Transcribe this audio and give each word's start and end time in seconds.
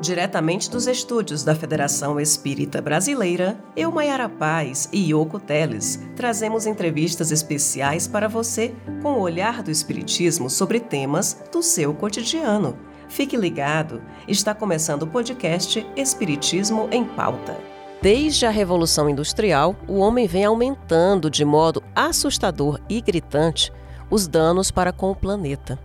Diretamente 0.00 0.70
dos 0.70 0.86
estúdios 0.86 1.42
da 1.42 1.54
Federação 1.54 2.20
Espírita 2.20 2.82
Brasileira, 2.82 3.58
eu, 3.74 3.90
Maiara 3.90 4.28
Paz 4.28 4.88
e 4.92 5.10
Yoko 5.10 5.40
Teles 5.40 5.98
trazemos 6.14 6.66
entrevistas 6.66 7.32
especiais 7.32 8.06
para 8.06 8.28
você 8.28 8.74
com 9.02 9.14
o 9.14 9.20
olhar 9.20 9.62
do 9.62 9.70
Espiritismo 9.70 10.50
sobre 10.50 10.80
temas 10.80 11.42
do 11.50 11.62
seu 11.62 11.94
cotidiano. 11.94 12.76
Fique 13.08 13.36
ligado, 13.36 14.02
está 14.28 14.54
começando 14.54 15.04
o 15.04 15.06
podcast 15.06 15.86
Espiritismo 15.96 16.88
em 16.92 17.02
Pauta. 17.04 17.56
Desde 18.02 18.44
a 18.44 18.50
Revolução 18.50 19.08
Industrial, 19.08 19.74
o 19.88 19.96
homem 19.96 20.26
vem 20.26 20.44
aumentando 20.44 21.30
de 21.30 21.44
modo 21.44 21.82
assustador 21.94 22.78
e 22.88 23.00
gritante 23.00 23.72
os 24.10 24.28
danos 24.28 24.70
para 24.70 24.92
com 24.92 25.10
o 25.10 25.16
planeta. 25.16 25.78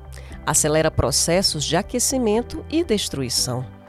Acelera 0.46 0.92
processos 0.92 1.64
de 1.64 1.78
aquecimento 1.78 2.66
e 2.70 2.84
destruição. 2.84 3.81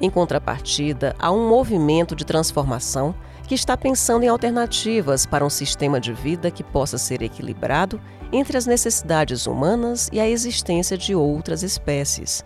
Em 0.00 0.08
contrapartida, 0.08 1.14
há 1.18 1.30
um 1.30 1.48
movimento 1.48 2.16
de 2.16 2.24
transformação 2.24 3.14
que 3.46 3.54
está 3.54 3.76
pensando 3.76 4.22
em 4.22 4.28
alternativas 4.28 5.26
para 5.26 5.44
um 5.44 5.50
sistema 5.50 6.00
de 6.00 6.12
vida 6.12 6.50
que 6.50 6.64
possa 6.64 6.96
ser 6.96 7.20
equilibrado 7.20 8.00
entre 8.32 8.56
as 8.56 8.64
necessidades 8.64 9.46
humanas 9.46 10.08
e 10.12 10.18
a 10.20 10.28
existência 10.28 10.96
de 10.96 11.14
outras 11.14 11.62
espécies. 11.62 12.44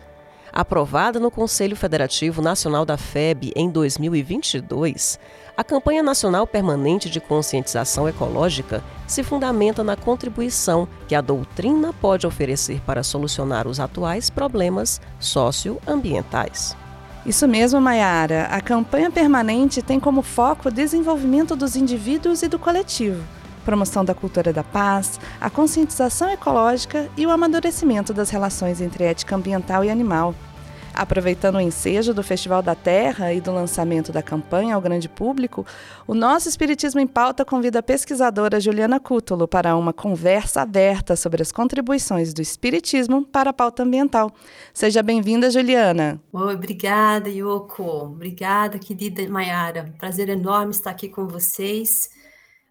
Aprovada 0.53 1.19
no 1.19 1.31
Conselho 1.31 1.77
Federativo 1.77 2.41
Nacional 2.41 2.85
da 2.85 2.97
FEB 2.97 3.53
em 3.57 3.69
2022, 3.69 5.19
a 5.57 5.65
Campanha 5.65 6.03
Nacional 6.03 6.47
Permanente 6.47 7.11
de 7.11 7.21
Conscientização 7.21 8.09
Ecológica 8.09 8.83
se 9.07 9.23
fundamenta 9.23 9.83
na 9.84 9.97
contribuição 9.97 10.89
que 11.09 11.15
a 11.15 11.21
doutrina 11.21 11.93
pode 11.93 12.27
oferecer 12.27 12.81
para 12.83 13.03
solucionar 13.03 13.67
os 13.67 13.81
atuais 13.81 14.31
problemas 14.31 15.01
socioambientais. 15.19 16.77
Isso 17.27 17.48
mesmo, 17.48 17.80
Mayara. 17.80 18.48
A 18.50 18.61
campanha 18.61 19.11
permanente 19.11 19.80
tem 19.80 19.98
como 19.98 20.20
foco 20.20 20.69
o 20.69 20.72
desenvolvimento 20.72 21.56
dos 21.56 21.75
indivíduos 21.75 22.42
e 22.42 22.48
do 22.48 22.58
coletivo, 22.58 23.25
promoção 23.64 24.05
da 24.05 24.14
cultura 24.14 24.53
da 24.53 24.62
paz, 24.62 25.19
a 25.41 25.48
conscientização 25.48 26.28
ecológica 26.28 27.08
e 27.16 27.25
o 27.25 27.31
amadurecimento 27.31 28.12
das 28.12 28.28
relações 28.28 28.83
entre 28.83 29.05
ética 29.05 29.34
ambiental 29.34 29.83
e 29.83 29.91
animal. 29.91 30.34
Aproveitando 30.95 31.56
o 31.56 31.61
ensejo 31.61 32.14
do 32.14 32.23
Festival 32.23 32.62
da 32.62 32.77
Terra 32.77 33.33
e 33.33 33.41
do 33.41 33.53
lançamento 33.53 34.12
da 34.12 34.23
campanha 34.23 34.77
ao 34.77 34.81
grande 34.81 35.09
público, 35.09 35.67
o 36.06 36.14
nosso 36.14 36.48
Espiritismo 36.48 37.00
em 37.00 37.06
Pauta 37.06 37.45
convida 37.45 37.81
a 37.81 37.83
pesquisadora 37.83 38.61
Juliana 38.61 39.00
Cútulo 39.00 39.48
para 39.48 39.77
uma 39.77 39.92
conversa 39.92 40.62
aberta 40.62 41.17
sobre 41.17 41.42
as 41.42 41.50
contribuições 41.50 42.33
do 42.33 42.41
Espiritismo 42.41 43.27
para 43.27 43.50
a 43.50 43.53
pauta 43.53 43.83
ambiental. 43.83 44.33
Seja 44.72 45.03
bem-vinda, 45.03 45.50
Juliana. 45.50 46.20
Obrigada, 46.33 47.28
Yoko. 47.28 47.83
Obrigada, 47.83 48.78
querida 48.78 49.28
Mayara. 49.28 49.92
Prazer 49.98 50.28
enorme 50.28 50.70
estar 50.70 50.91
aqui 50.91 51.09
com 51.09 51.27
vocês. 51.27 52.09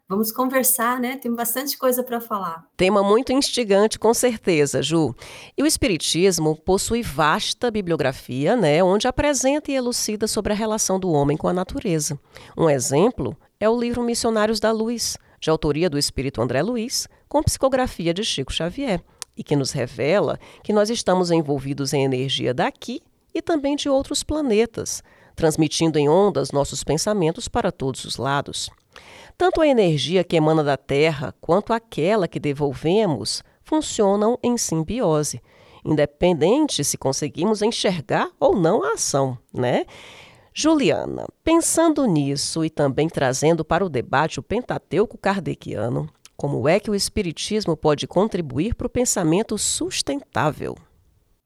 Vamos 0.08 0.32
conversar, 0.32 1.00
né? 1.00 1.16
Tem 1.16 1.34
bastante 1.34 1.78
coisa 1.78 2.04
para 2.04 2.20
falar. 2.20 2.68
Tema 2.76 3.02
muito 3.02 3.32
instigante, 3.32 3.98
com 3.98 4.14
certeza, 4.14 4.84
Ju. 4.84 5.16
E 5.58 5.64
o 5.64 5.66
Espiritismo 5.66 6.56
possui 6.58 7.02
vasta 7.02 7.72
bibliografia, 7.72 8.56
né? 8.56 8.84
Onde 8.84 9.08
apresenta 9.08 9.72
e 9.72 9.76
elucida 9.76 10.28
sobre 10.28 10.52
a 10.52 10.56
relação 10.56 11.00
do 11.00 11.10
homem 11.10 11.38
com 11.38 11.48
a 11.48 11.54
natureza. 11.54 12.20
Um 12.58 12.70
exemplo 12.70 13.36
é 13.60 13.70
o 13.70 13.80
livro 13.80 14.04
Missionários 14.04 14.60
da 14.60 14.72
Luz, 14.72 15.18
de 15.40 15.50
autoria 15.50 15.90
do 15.90 15.98
espírito 15.98 16.42
André 16.42 16.62
Luiz, 16.62 17.08
com 17.30 17.42
psicografia 17.42 18.14
de 18.14 18.26
Chico 18.26 18.52
Xavier, 18.52 19.02
e 19.38 19.44
que 19.44 19.56
nos 19.56 19.72
revela 19.72 20.38
que 20.64 20.74
nós 20.74 20.90
estamos 20.90 21.32
envolvidos 21.32 21.94
em 21.94 22.04
energia 22.04 22.54
daqui 22.54 23.02
e 23.34 23.42
também 23.42 23.76
de 23.76 23.88
outros 23.90 24.22
planetas, 24.22 25.02
transmitindo 25.34 25.98
em 25.98 26.08
ondas 26.10 26.52
nossos 26.52 26.84
pensamentos 26.84 27.48
para 27.48 27.72
todos 27.72 28.04
os 28.06 28.18
lados. 28.18 28.70
Tanto 29.38 29.62
a 29.62 29.68
energia 29.68 30.24
que 30.24 30.36
emana 30.36 30.64
da 30.64 30.78
Terra 30.78 31.34
quanto 31.42 31.74
aquela 31.74 32.28
que 32.28 32.40
devolvemos 32.40 33.44
funcionam 33.64 34.38
em 34.44 34.58
simbiose, 34.58 35.42
independente 35.84 36.84
se 36.84 36.98
conseguimos 36.98 37.62
enxergar 37.62 38.30
ou 38.40 38.56
não 38.56 38.84
a 38.84 38.94
ação, 38.94 39.38
né? 39.54 39.86
Juliana, 40.54 41.26
pensando 41.44 42.06
nisso 42.06 42.64
e 42.64 42.70
também 42.70 43.10
trazendo 43.10 43.66
para 43.66 43.84
o 43.84 43.90
debate 43.90 44.40
o 44.40 44.44
Pentateuco 44.44 45.18
kardeciano, 45.18 46.08
como 46.38 46.68
é 46.68 46.80
que 46.80 46.92
o 46.92 46.96
Espiritismo 46.96 47.76
pode 47.76 48.06
contribuir 48.06 48.76
para 48.76 48.86
o 48.86 48.90
pensamento 48.90 49.58
sustentável? 49.58 50.76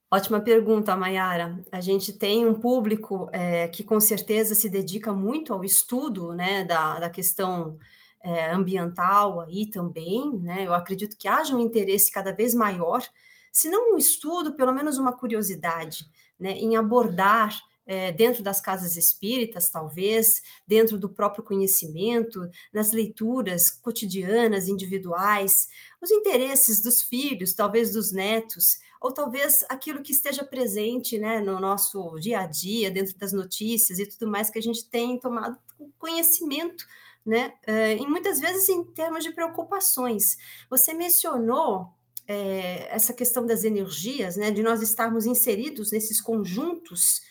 Ótima 0.09 0.39
pergunta, 0.39 0.95
Mayara. 0.95 1.61
A 1.69 1.81
gente 1.81 2.13
tem 2.13 2.45
um 2.45 2.53
público 2.53 3.29
é, 3.33 3.67
que 3.67 3.83
com 3.83 3.99
certeza 3.99 4.55
se 4.55 4.69
dedica 4.69 5.11
muito 5.11 5.53
ao 5.53 5.65
estudo 5.65 6.33
né, 6.33 6.63
da, 6.63 6.97
da 6.97 7.09
questão 7.09 7.77
é, 8.23 8.49
ambiental 8.51 9.41
aí 9.41 9.69
também. 9.69 10.39
Né? 10.39 10.65
Eu 10.65 10.73
acredito 10.73 11.17
que 11.17 11.27
haja 11.27 11.53
um 11.53 11.59
interesse 11.59 12.09
cada 12.09 12.31
vez 12.31 12.55
maior, 12.55 13.03
se 13.51 13.69
não 13.69 13.95
um 13.95 13.97
estudo, 13.97 14.55
pelo 14.55 14.73
menos 14.73 14.97
uma 14.97 15.11
curiosidade, 15.11 16.05
né, 16.39 16.51
em 16.51 16.77
abordar 16.77 17.59
é, 17.85 18.11
dentro 18.11 18.43
das 18.43 18.61
casas 18.61 18.95
espíritas, 18.95 19.69
talvez, 19.69 20.41
dentro 20.65 20.97
do 20.97 21.09
próprio 21.09 21.43
conhecimento, 21.43 22.47
nas 22.71 22.91
leituras 22.91 23.69
cotidianas, 23.69 24.67
individuais, 24.67 25.67
os 26.01 26.11
interesses 26.11 26.81
dos 26.81 27.01
filhos, 27.01 27.53
talvez 27.53 27.93
dos 27.93 28.11
netos, 28.11 28.77
ou 29.01 29.11
talvez 29.11 29.63
aquilo 29.69 30.01
que 30.01 30.11
esteja 30.11 30.43
presente 30.43 31.17
né, 31.17 31.39
no 31.39 31.59
nosso 31.59 32.17
dia 32.19 32.41
a 32.41 32.45
dia, 32.45 32.91
dentro 32.91 33.17
das 33.17 33.33
notícias 33.33 33.99
e 33.99 34.05
tudo 34.05 34.29
mais 34.29 34.49
que 34.49 34.59
a 34.59 34.61
gente 34.61 34.85
tem 34.89 35.19
tomado 35.19 35.57
conhecimento, 35.97 36.85
né, 37.25 37.53
eh, 37.67 37.97
e 37.97 38.07
muitas 38.07 38.39
vezes 38.39 38.69
em 38.69 38.83
termos 38.83 39.23
de 39.23 39.31
preocupações. 39.31 40.37
Você 40.69 40.93
mencionou 40.93 41.93
é, 42.27 42.93
essa 42.93 43.13
questão 43.13 43.45
das 43.45 43.63
energias, 43.63 44.35
né, 44.35 44.51
de 44.51 44.61
nós 44.61 44.81
estarmos 44.81 45.25
inseridos 45.25 45.91
nesses 45.91 46.19
conjuntos 46.19 47.21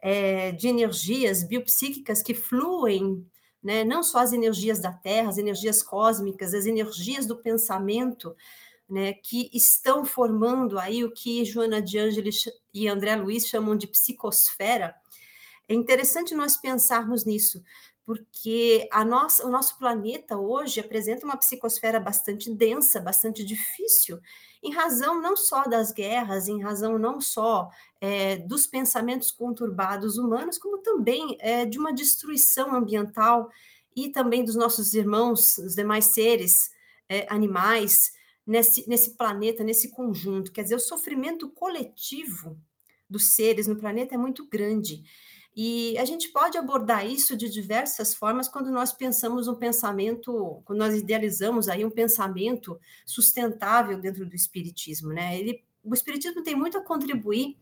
é, 0.00 0.52
de 0.52 0.68
energias 0.68 1.42
biopsíquicas 1.42 2.22
que 2.22 2.32
fluem, 2.32 3.26
né, 3.62 3.84
não 3.84 4.02
só 4.02 4.18
as 4.18 4.32
energias 4.32 4.78
da 4.80 4.92
Terra, 4.92 5.28
as 5.28 5.38
energias 5.38 5.82
cósmicas, 5.82 6.54
as 6.54 6.64
energias 6.64 7.26
do 7.26 7.36
pensamento, 7.36 8.34
né, 8.88 9.12
que 9.12 9.50
estão 9.52 10.04
formando 10.04 10.78
aí 10.78 11.04
o 11.04 11.10
que 11.10 11.44
Joana 11.44 11.82
de 11.82 11.98
Ângeles 11.98 12.44
e 12.72 12.88
André 12.88 13.16
Luiz 13.16 13.46
chamam 13.46 13.76
de 13.76 13.86
psicosfera. 13.86 14.94
É 15.68 15.74
interessante 15.74 16.34
nós 16.34 16.56
pensarmos 16.56 17.24
nisso, 17.24 17.62
porque 18.06 18.88
a 18.90 19.04
nossa, 19.04 19.46
o 19.46 19.50
nosso 19.50 19.76
planeta 19.76 20.38
hoje 20.38 20.80
apresenta 20.80 21.26
uma 21.26 21.36
psicosfera 21.36 22.00
bastante 22.00 22.50
densa, 22.50 22.98
bastante 22.98 23.44
difícil, 23.44 24.18
em 24.62 24.72
razão 24.72 25.20
não 25.20 25.36
só 25.36 25.64
das 25.64 25.92
guerras, 25.92 26.48
em 26.48 26.62
razão 26.62 26.98
não 26.98 27.20
só 27.20 27.68
é, 28.00 28.36
dos 28.36 28.66
pensamentos 28.66 29.30
conturbados 29.30 30.16
humanos, 30.16 30.56
como 30.56 30.78
também 30.78 31.36
é, 31.40 31.66
de 31.66 31.78
uma 31.78 31.92
destruição 31.92 32.74
ambiental 32.74 33.50
e 33.94 34.08
também 34.08 34.42
dos 34.42 34.56
nossos 34.56 34.94
irmãos, 34.94 35.58
os 35.58 35.74
demais 35.74 36.06
seres 36.06 36.70
é, 37.08 37.26
animais, 37.28 38.12
nesse, 38.48 38.88
nesse 38.88 39.10
planeta, 39.10 39.62
nesse 39.62 39.90
conjunto. 39.90 40.50
Quer 40.50 40.62
dizer, 40.62 40.74
o 40.74 40.80
sofrimento 40.80 41.50
coletivo 41.50 42.58
dos 43.08 43.30
seres 43.34 43.66
no 43.66 43.76
planeta 43.76 44.14
é 44.14 44.18
muito 44.18 44.48
grande. 44.48 45.04
E 45.54 45.98
a 45.98 46.04
gente 46.04 46.28
pode 46.28 46.56
abordar 46.56 47.06
isso 47.06 47.36
de 47.36 47.48
diversas 47.48 48.14
formas 48.14 48.48
quando 48.48 48.70
nós 48.70 48.92
pensamos 48.92 49.48
um 49.48 49.54
pensamento, 49.54 50.62
quando 50.64 50.78
nós 50.78 50.94
idealizamos 50.94 51.68
aí 51.68 51.84
um 51.84 51.90
pensamento 51.90 52.80
sustentável 53.04 53.98
dentro 53.98 54.24
do 54.24 54.34
espiritismo, 54.34 55.12
né? 55.12 55.38
Ele, 55.38 55.62
o 55.82 55.92
espiritismo 55.92 56.42
tem 56.42 56.54
muito 56.54 56.78
a 56.78 56.84
contribuir 56.84 57.56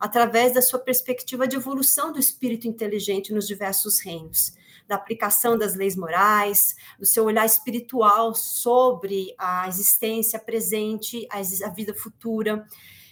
através 0.00 0.54
da 0.54 0.62
sua 0.62 0.78
perspectiva 0.78 1.46
de 1.46 1.56
evolução 1.56 2.12
do 2.12 2.18
espírito 2.18 2.66
inteligente 2.66 3.32
nos 3.32 3.46
diversos 3.46 4.00
reinos 4.00 4.54
da 4.86 4.94
aplicação 4.94 5.58
das 5.58 5.74
leis 5.74 5.96
morais, 5.96 6.76
do 6.98 7.06
seu 7.06 7.24
olhar 7.24 7.44
espiritual 7.44 8.34
sobre 8.34 9.34
a 9.38 9.68
existência 9.68 10.38
presente, 10.38 11.26
a, 11.30 11.68
vida 11.70 11.94
futura. 11.94 12.66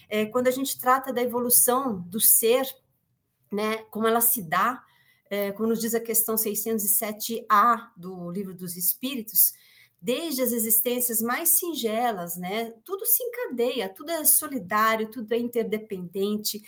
É, 0.09 0.27
quando 0.27 0.49
a 0.49 0.53
gente 0.53 0.79
trata 0.79 1.13
da 1.13 1.23
evolução 1.23 2.01
do 2.01 2.21
ser, 2.21 2.67
né, 3.51 3.79
como 3.91 4.07
ela 4.07 4.21
se 4.21 4.43
dá, 4.43 4.83
é, 5.31 5.53
como 5.53 5.69
nos 5.69 5.81
diz 5.81 5.95
a 5.95 6.01
questão 6.01 6.37
607A 6.37 7.89
do 7.97 8.31
Livro 8.31 8.55
dos 8.55 8.77
Espíritos, 8.77 9.53
desde 10.01 10.43
as 10.43 10.53
existências 10.53 11.23
mais 11.23 11.59
singelas, 11.59 12.37
né, 12.37 12.73
tudo 12.85 13.07
se 13.07 13.23
encadeia, 13.23 13.89
tudo 13.89 14.11
é 14.11 14.25
solidário, 14.25 15.11
tudo 15.11 15.33
é 15.33 15.39
interdependente, 15.39 16.63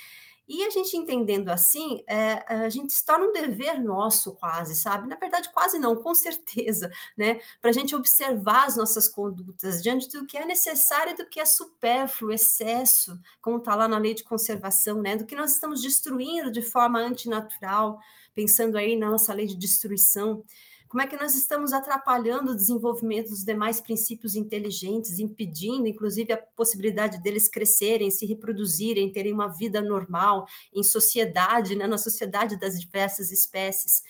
E 0.48 0.62
a 0.64 0.70
gente 0.70 0.96
entendendo 0.96 1.48
assim, 1.48 2.04
é, 2.06 2.44
a 2.46 2.68
gente 2.68 2.92
se 2.92 3.04
torna 3.04 3.26
um 3.26 3.32
dever 3.32 3.82
nosso 3.82 4.32
quase, 4.36 4.76
sabe? 4.76 5.08
Na 5.08 5.16
verdade, 5.16 5.50
quase 5.52 5.76
não, 5.76 5.96
com 5.96 6.14
certeza, 6.14 6.88
né? 7.18 7.40
Para 7.60 7.70
a 7.70 7.72
gente 7.72 7.96
observar 7.96 8.66
as 8.66 8.76
nossas 8.76 9.08
condutas 9.08 9.82
diante 9.82 10.08
do 10.08 10.24
que 10.24 10.36
é 10.38 10.44
necessário 10.44 11.12
e 11.12 11.16
do 11.16 11.26
que 11.26 11.40
é 11.40 11.44
supérfluo, 11.44 12.32
excesso, 12.32 13.18
como 13.40 13.56
está 13.58 13.74
lá 13.74 13.88
na 13.88 13.98
lei 13.98 14.14
de 14.14 14.22
conservação, 14.22 15.02
né? 15.02 15.16
Do 15.16 15.26
que 15.26 15.34
nós 15.34 15.52
estamos 15.52 15.82
destruindo 15.82 16.50
de 16.52 16.62
forma 16.62 17.00
antinatural, 17.00 17.98
pensando 18.32 18.78
aí 18.78 18.96
na 18.96 19.10
nossa 19.10 19.34
lei 19.34 19.46
de 19.46 19.56
destruição. 19.56 20.44
Como 20.88 21.02
é 21.02 21.06
que 21.06 21.16
nós 21.16 21.34
estamos 21.34 21.72
atrapalhando 21.72 22.52
o 22.52 22.56
desenvolvimento 22.56 23.30
dos 23.30 23.44
demais 23.44 23.80
princípios 23.80 24.34
inteligentes, 24.34 25.18
impedindo, 25.18 25.86
inclusive, 25.86 26.32
a 26.32 26.36
possibilidade 26.36 27.20
deles 27.22 27.48
crescerem, 27.48 28.10
se 28.10 28.24
reproduzirem, 28.24 29.12
terem 29.12 29.32
uma 29.32 29.48
vida 29.48 29.80
normal 29.80 30.46
em 30.72 30.82
sociedade, 30.82 31.74
né, 31.74 31.86
na 31.86 31.98
sociedade 31.98 32.58
das 32.58 32.80
diversas 32.80 33.30
espécies? 33.30 34.02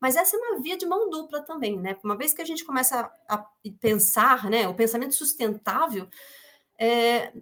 Mas 0.00 0.16
essa 0.16 0.36
é 0.36 0.38
uma 0.38 0.60
via 0.60 0.76
de 0.76 0.86
mão 0.86 1.10
dupla 1.10 1.42
também, 1.42 1.78
né? 1.78 1.96
Uma 2.04 2.16
vez 2.16 2.32
que 2.32 2.42
a 2.42 2.44
gente 2.44 2.64
começa 2.64 3.10
a 3.28 3.44
pensar, 3.80 4.48
né, 4.48 4.68
o 4.68 4.74
pensamento 4.74 5.14
sustentável, 5.14 6.08
é, 6.78 7.32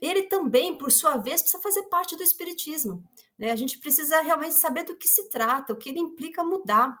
ele 0.00 0.24
também, 0.24 0.76
por 0.76 0.92
sua 0.92 1.16
vez, 1.16 1.42
precisa 1.42 1.62
fazer 1.62 1.82
parte 1.84 2.16
do 2.16 2.22
espiritismo. 2.22 3.02
Né? 3.36 3.50
A 3.50 3.56
gente 3.56 3.78
precisa 3.78 4.20
realmente 4.20 4.54
saber 4.54 4.84
do 4.84 4.96
que 4.96 5.08
se 5.08 5.28
trata, 5.28 5.72
o 5.72 5.76
que 5.76 5.88
ele 5.88 5.98
implica 5.98 6.44
mudar. 6.44 6.96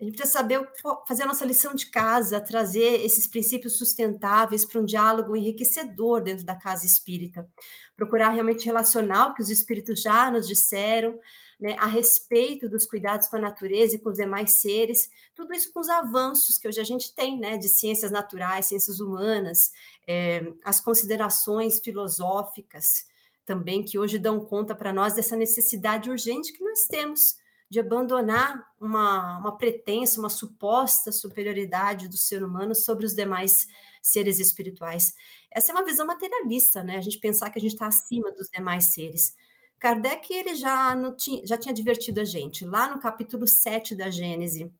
A 0.00 0.04
gente 0.04 0.16
precisa 0.16 0.38
saber 0.38 0.60
fazer 1.06 1.22
a 1.22 1.26
nossa 1.26 1.44
lição 1.44 1.74
de 1.74 1.86
casa, 1.86 2.40
trazer 2.40 3.04
esses 3.04 3.26
princípios 3.26 3.78
sustentáveis 3.78 4.64
para 4.64 4.80
um 4.80 4.84
diálogo 4.84 5.36
enriquecedor 5.36 6.22
dentro 6.22 6.44
da 6.44 6.54
casa 6.54 6.84
espírita. 6.84 7.48
Procurar 7.96 8.30
realmente 8.30 8.66
relacionar 8.66 9.28
o 9.28 9.34
que 9.34 9.42
os 9.42 9.50
espíritos 9.50 10.02
já 10.02 10.30
nos 10.30 10.46
disseram, 10.46 11.18
né, 11.60 11.76
a 11.78 11.86
respeito 11.86 12.68
dos 12.68 12.84
cuidados 12.84 13.28
com 13.28 13.36
a 13.36 13.40
natureza 13.40 13.94
e 13.94 13.98
com 13.98 14.10
os 14.10 14.16
demais 14.16 14.52
seres, 14.52 15.08
tudo 15.34 15.54
isso 15.54 15.72
com 15.72 15.80
os 15.80 15.88
avanços 15.88 16.58
que 16.58 16.66
hoje 16.66 16.80
a 16.80 16.84
gente 16.84 17.14
tem, 17.14 17.38
né, 17.38 17.56
de 17.56 17.68
ciências 17.68 18.10
naturais, 18.10 18.66
ciências 18.66 19.00
humanas, 19.00 19.70
é, 20.06 20.52
as 20.64 20.80
considerações 20.80 21.78
filosóficas 21.78 23.06
também 23.46 23.82
que 23.82 23.98
hoje 23.98 24.18
dão 24.18 24.40
conta 24.40 24.74
para 24.74 24.92
nós 24.92 25.14
dessa 25.14 25.36
necessidade 25.36 26.10
urgente 26.10 26.52
que 26.52 26.64
nós 26.64 26.86
temos 26.86 27.36
de 27.74 27.80
abandonar 27.80 28.64
uma, 28.80 29.36
uma 29.38 29.58
pretensa, 29.58 30.20
uma 30.20 30.30
suposta 30.30 31.10
superioridade 31.10 32.06
do 32.06 32.16
ser 32.16 32.44
humano 32.44 32.72
sobre 32.72 33.04
os 33.04 33.14
demais 33.14 33.66
seres 34.00 34.38
espirituais. 34.38 35.12
Essa 35.50 35.72
é 35.72 35.74
uma 35.74 35.84
visão 35.84 36.06
materialista, 36.06 36.84
né? 36.84 36.96
A 36.96 37.00
gente 37.00 37.18
pensar 37.18 37.50
que 37.50 37.58
a 37.58 37.60
gente 37.60 37.72
está 37.72 37.88
acima 37.88 38.30
dos 38.30 38.48
demais 38.48 38.84
seres. 38.94 39.34
Kardec 39.80 40.32
ele 40.32 40.54
já, 40.54 40.94
tinha, 41.16 41.44
já 41.44 41.58
tinha 41.58 41.72
advertido 41.72 42.20
a 42.20 42.24
gente, 42.24 42.64
lá 42.64 42.94
no 42.94 43.00
capítulo 43.00 43.44
7 43.44 43.96
da 43.96 44.08
Gênese, 44.08 44.72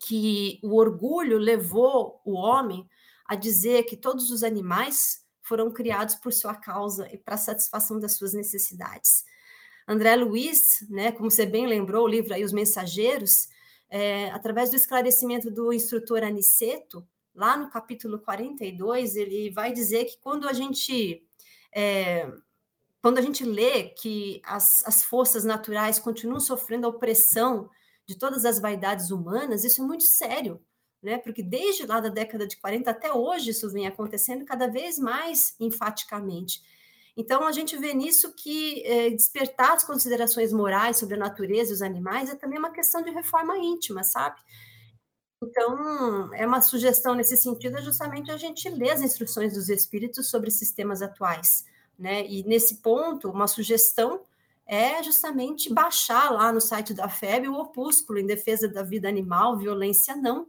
que 0.00 0.60
o 0.62 0.76
orgulho 0.76 1.38
levou 1.38 2.20
o 2.24 2.34
homem 2.34 2.88
a 3.26 3.34
dizer 3.34 3.82
que 3.82 3.96
todos 3.96 4.30
os 4.30 4.44
animais 4.44 5.26
foram 5.40 5.72
criados 5.72 6.14
por 6.14 6.32
sua 6.32 6.54
causa 6.54 7.12
e 7.12 7.18
para 7.18 7.36
satisfação 7.36 7.98
das 7.98 8.16
suas 8.16 8.32
necessidades. 8.32 9.24
André 9.86 10.16
Luiz, 10.16 10.86
né, 10.88 11.12
como 11.12 11.30
você 11.30 11.44
bem 11.44 11.66
lembrou, 11.66 12.04
o 12.04 12.08
livro 12.08 12.32
aí 12.32 12.44
Os 12.44 12.52
Mensageiros, 12.52 13.48
é, 13.90 14.30
através 14.30 14.70
do 14.70 14.76
esclarecimento 14.76 15.50
do 15.50 15.72
instrutor 15.72 16.22
Aniceto, 16.22 17.06
lá 17.34 17.56
no 17.56 17.70
capítulo 17.70 18.18
42, 18.18 19.16
ele 19.16 19.50
vai 19.50 19.72
dizer 19.72 20.04
que 20.04 20.18
quando 20.18 20.48
a 20.48 20.52
gente 20.52 21.22
é, 21.74 22.30
quando 23.00 23.18
a 23.18 23.22
gente 23.22 23.44
lê 23.44 23.84
que 23.84 24.40
as, 24.44 24.86
as 24.86 25.02
forças 25.02 25.44
naturais 25.44 25.98
continuam 25.98 26.38
sofrendo 26.38 26.86
a 26.86 26.90
opressão 26.90 27.68
de 28.06 28.16
todas 28.16 28.44
as 28.44 28.60
vaidades 28.60 29.10
humanas, 29.10 29.64
isso 29.64 29.82
é 29.82 29.84
muito 29.84 30.04
sério, 30.04 30.62
né? 31.02 31.18
Porque 31.18 31.42
desde 31.42 31.84
lá 31.84 31.98
da 31.98 32.08
década 32.08 32.46
de 32.46 32.56
40 32.56 32.90
até 32.90 33.12
hoje 33.12 33.50
isso 33.50 33.68
vem 33.70 33.86
acontecendo 33.86 34.44
cada 34.44 34.68
vez 34.68 34.98
mais 34.98 35.56
enfaticamente. 35.58 36.62
Então, 37.16 37.46
a 37.46 37.52
gente 37.52 37.76
vê 37.76 37.92
nisso 37.92 38.32
que 38.32 38.82
é, 38.86 39.10
despertar 39.10 39.72
as 39.72 39.84
considerações 39.84 40.52
morais 40.52 40.96
sobre 40.96 41.14
a 41.14 41.18
natureza 41.18 41.70
e 41.70 41.74
os 41.74 41.82
animais 41.82 42.30
é 42.30 42.34
também 42.34 42.58
uma 42.58 42.72
questão 42.72 43.02
de 43.02 43.10
reforma 43.10 43.56
íntima, 43.58 44.02
sabe? 44.02 44.40
Então, 45.42 46.32
é 46.34 46.46
uma 46.46 46.62
sugestão 46.62 47.14
nesse 47.14 47.36
sentido, 47.36 47.76
é 47.76 47.82
justamente 47.82 48.30
a 48.30 48.36
gente 48.36 48.68
ler 48.70 48.92
as 48.92 49.02
instruções 49.02 49.54
dos 49.54 49.68
espíritos 49.68 50.30
sobre 50.30 50.50
sistemas 50.50 51.02
atuais, 51.02 51.66
né? 51.98 52.24
E 52.26 52.44
nesse 52.44 52.76
ponto, 52.76 53.28
uma 53.28 53.46
sugestão 53.46 54.22
é 54.64 55.02
justamente 55.02 55.72
baixar 55.72 56.30
lá 56.30 56.52
no 56.52 56.60
site 56.60 56.94
da 56.94 57.08
FEB 57.08 57.48
o 57.48 57.58
opúsculo 57.58 58.18
em 58.18 58.26
defesa 58.26 58.68
da 58.68 58.82
vida 58.82 59.08
animal, 59.08 59.58
violência 59.58 60.14
não, 60.16 60.46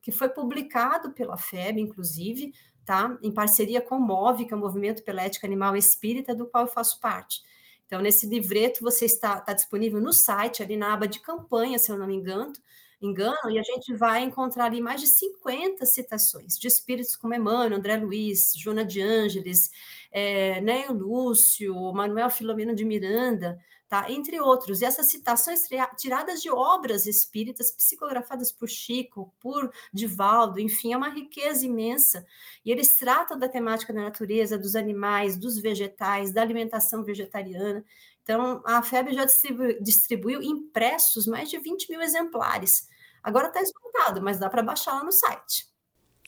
que 0.00 0.12
foi 0.12 0.28
publicado 0.28 1.10
pela 1.12 1.36
FEB, 1.36 1.80
inclusive, 1.80 2.54
tá? 2.88 3.18
Em 3.22 3.30
parceria 3.30 3.82
com 3.82 3.96
o 3.96 4.00
MOVE, 4.00 4.46
que 4.46 4.54
é 4.54 4.56
o 4.56 4.58
Movimento 4.58 5.02
pela 5.02 5.20
Ética 5.20 5.46
Animal 5.46 5.76
Espírita, 5.76 6.34
do 6.34 6.46
qual 6.46 6.64
eu 6.64 6.72
faço 6.72 6.98
parte. 6.98 7.42
Então, 7.84 8.00
nesse 8.00 8.26
livreto, 8.26 8.80
você 8.80 9.04
está, 9.04 9.36
está 9.36 9.52
disponível 9.52 10.00
no 10.00 10.10
site, 10.10 10.62
ali 10.62 10.74
na 10.74 10.94
aba 10.94 11.06
de 11.06 11.20
campanha, 11.20 11.78
se 11.78 11.92
eu 11.92 11.98
não 11.98 12.06
me 12.06 12.14
engano, 12.14 12.54
engano, 12.98 13.50
e 13.50 13.58
a 13.58 13.62
gente 13.62 13.92
vai 13.94 14.22
encontrar 14.22 14.64
ali 14.64 14.80
mais 14.80 15.02
de 15.02 15.06
50 15.06 15.84
citações 15.84 16.58
de 16.58 16.66
espíritos 16.66 17.14
como 17.14 17.34
Emmanuel, 17.34 17.76
André 17.76 17.98
Luiz, 17.98 18.54
Jona 18.56 18.86
de 18.86 19.02
Ângeles, 19.02 19.70
é, 20.10 20.58
Lúcio, 20.90 21.74
Manuel 21.92 22.30
Filomeno 22.30 22.74
de 22.74 22.86
Miranda, 22.86 23.60
tá? 23.88 24.10
entre 24.10 24.40
outros. 24.40 24.82
E 24.82 24.84
essas 24.84 25.06
citações 25.06 25.66
tiradas 25.96 26.42
de 26.42 26.50
obras 26.50 27.06
espíritas, 27.06 27.70
psicografadas 27.70 28.52
por 28.52 28.68
Chico, 28.68 29.32
por 29.40 29.72
Divaldo, 29.92 30.60
enfim, 30.60 30.92
é 30.92 30.96
uma 30.96 31.08
riqueza 31.08 31.64
imensa. 31.64 32.26
E 32.64 32.70
eles 32.70 32.94
tratam 32.94 33.38
da 33.38 33.48
temática 33.48 33.92
da 33.92 34.02
natureza, 34.02 34.58
dos 34.58 34.76
animais, 34.76 35.36
dos 35.36 35.58
vegetais, 35.58 36.32
da 36.32 36.42
alimentação 36.42 37.02
vegetariana. 37.02 37.84
Então, 38.22 38.62
a 38.66 38.82
FEB 38.82 39.14
já 39.14 39.24
distribuiu, 39.24 39.82
distribuiu 39.82 40.42
impressos 40.42 41.26
mais 41.26 41.48
de 41.48 41.58
20 41.58 41.88
mil 41.90 42.02
exemplares. 42.02 42.86
Agora 43.22 43.48
está 43.48 43.62
esgotado, 43.62 44.20
mas 44.22 44.38
dá 44.38 44.50
para 44.50 44.62
baixar 44.62 44.92
lá 44.94 45.04
no 45.04 45.12
site. 45.12 45.66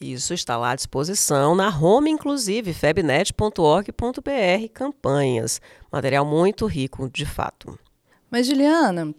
Isso 0.01 0.33
está 0.33 0.57
lá 0.57 0.71
à 0.71 0.75
disposição 0.75 1.53
na 1.53 1.69
home, 1.69 2.09
inclusive, 2.09 2.73
febnet.org.br, 2.73 4.69
campanhas. 4.73 5.61
Material 5.91 6.25
muito 6.25 6.65
rico, 6.65 7.07
de 7.07 7.25
fato. 7.25 7.77
Mas, 8.29 8.47
Juliana, 8.47 9.13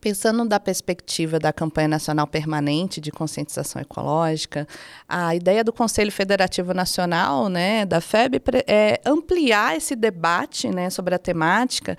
Pensando 0.00 0.44
da 0.46 0.58
perspectiva 0.58 1.38
da 1.38 1.52
campanha 1.52 1.88
nacional 1.88 2.26
permanente 2.26 3.00
de 3.00 3.12
conscientização 3.12 3.80
ecológica, 3.80 4.66
a 5.08 5.34
ideia 5.34 5.62
do 5.62 5.72
Conselho 5.72 6.10
Federativo 6.10 6.74
Nacional, 6.74 7.48
né, 7.48 7.86
da 7.86 8.00
FEB, 8.00 8.42
é 8.66 9.00
ampliar 9.06 9.76
esse 9.76 9.94
debate, 9.94 10.68
né, 10.68 10.90
sobre 10.90 11.14
a 11.14 11.18
temática 11.18 11.96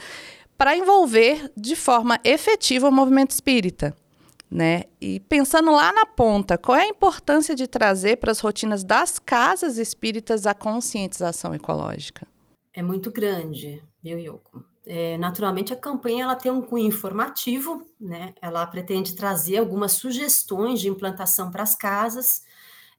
para 0.57 0.75
envolver 0.75 1.51
de 1.55 1.75
forma 1.75 2.19
efetiva 2.23 2.89
o 2.89 2.91
movimento 2.91 3.31
espírita. 3.31 3.95
Né? 4.49 4.83
E 5.01 5.19
pensando 5.19 5.71
lá 5.71 5.91
na 5.91 6.05
ponta, 6.05 6.57
qual 6.57 6.77
é 6.77 6.83
a 6.83 6.87
importância 6.87 7.53
de 7.53 7.67
trazer 7.67 8.17
para 8.17 8.31
as 8.31 8.39
rotinas 8.39 8.81
das 8.83 9.19
casas 9.19 9.77
espíritas 9.77 10.47
a 10.47 10.53
conscientização 10.53 11.53
ecológica? 11.53 12.25
É 12.73 12.81
muito 12.81 13.11
grande, 13.11 13.83
viu, 14.01 14.17
Yoko? 14.17 14.63
É, 14.89 15.17
naturalmente, 15.17 15.73
a 15.73 15.75
campanha 15.75 16.23
ela 16.23 16.35
tem 16.35 16.49
um 16.49 16.61
cunho 16.61 16.87
informativo, 16.87 17.85
né? 17.99 18.33
ela 18.41 18.65
pretende 18.65 19.15
trazer 19.15 19.57
algumas 19.57 19.91
sugestões 19.93 20.79
de 20.79 20.87
implantação 20.87 21.51
para 21.51 21.63
as 21.63 21.75
casas, 21.75 22.43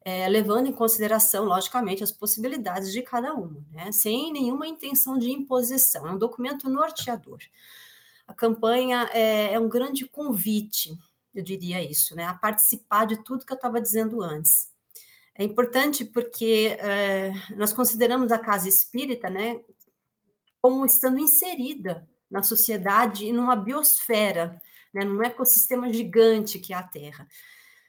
é, 0.05 0.29
levando 0.29 0.67
em 0.67 0.73
consideração, 0.73 1.47
logicamente, 1.47 2.05
as 2.05 2.13
possibilidades 2.13 2.93
de 2.93 3.01
cada 3.01 3.33
uma, 3.33 3.65
né? 3.73 3.91
sem 3.91 4.31
nenhuma 4.31 4.67
intenção 4.67 5.17
de 5.17 5.31
imposição. 5.31 6.07
É 6.07 6.11
um 6.11 6.19
documento 6.19 6.69
norteador. 6.69 7.39
A 8.27 8.35
campanha 8.35 9.09
é, 9.15 9.55
é 9.55 9.59
um 9.59 9.69
grande 9.69 10.05
convite 10.07 10.99
eu 11.35 11.43
diria 11.43 11.83
isso, 11.83 12.15
né? 12.17 12.25
A 12.25 12.35
participar 12.35 13.07
de 13.07 13.23
tudo 13.23 13.45
que 13.45 13.53
eu 13.53 13.57
estava 13.57 13.81
dizendo 13.81 14.23
antes. 14.23 14.71
É 15.35 15.45
importante 15.45 16.05
porque 16.05 16.77
é, 16.81 17.33
nós 17.57 17.73
consideramos 17.73 18.33
a 18.33 18.39
casa 18.39 18.69
espírita, 18.69 19.31
né, 19.31 19.61
como 20.61 20.85
estando 20.85 21.21
inserida 21.21 22.09
na 22.29 22.43
sociedade 22.43 23.25
e 23.25 23.33
numa 23.33 23.55
biosfera, 23.55 24.61
né, 24.93 25.05
num 25.05 25.23
ecossistema 25.23 25.93
gigante 25.93 26.59
que 26.59 26.73
é 26.73 26.77
a 26.77 26.83
Terra. 26.83 27.29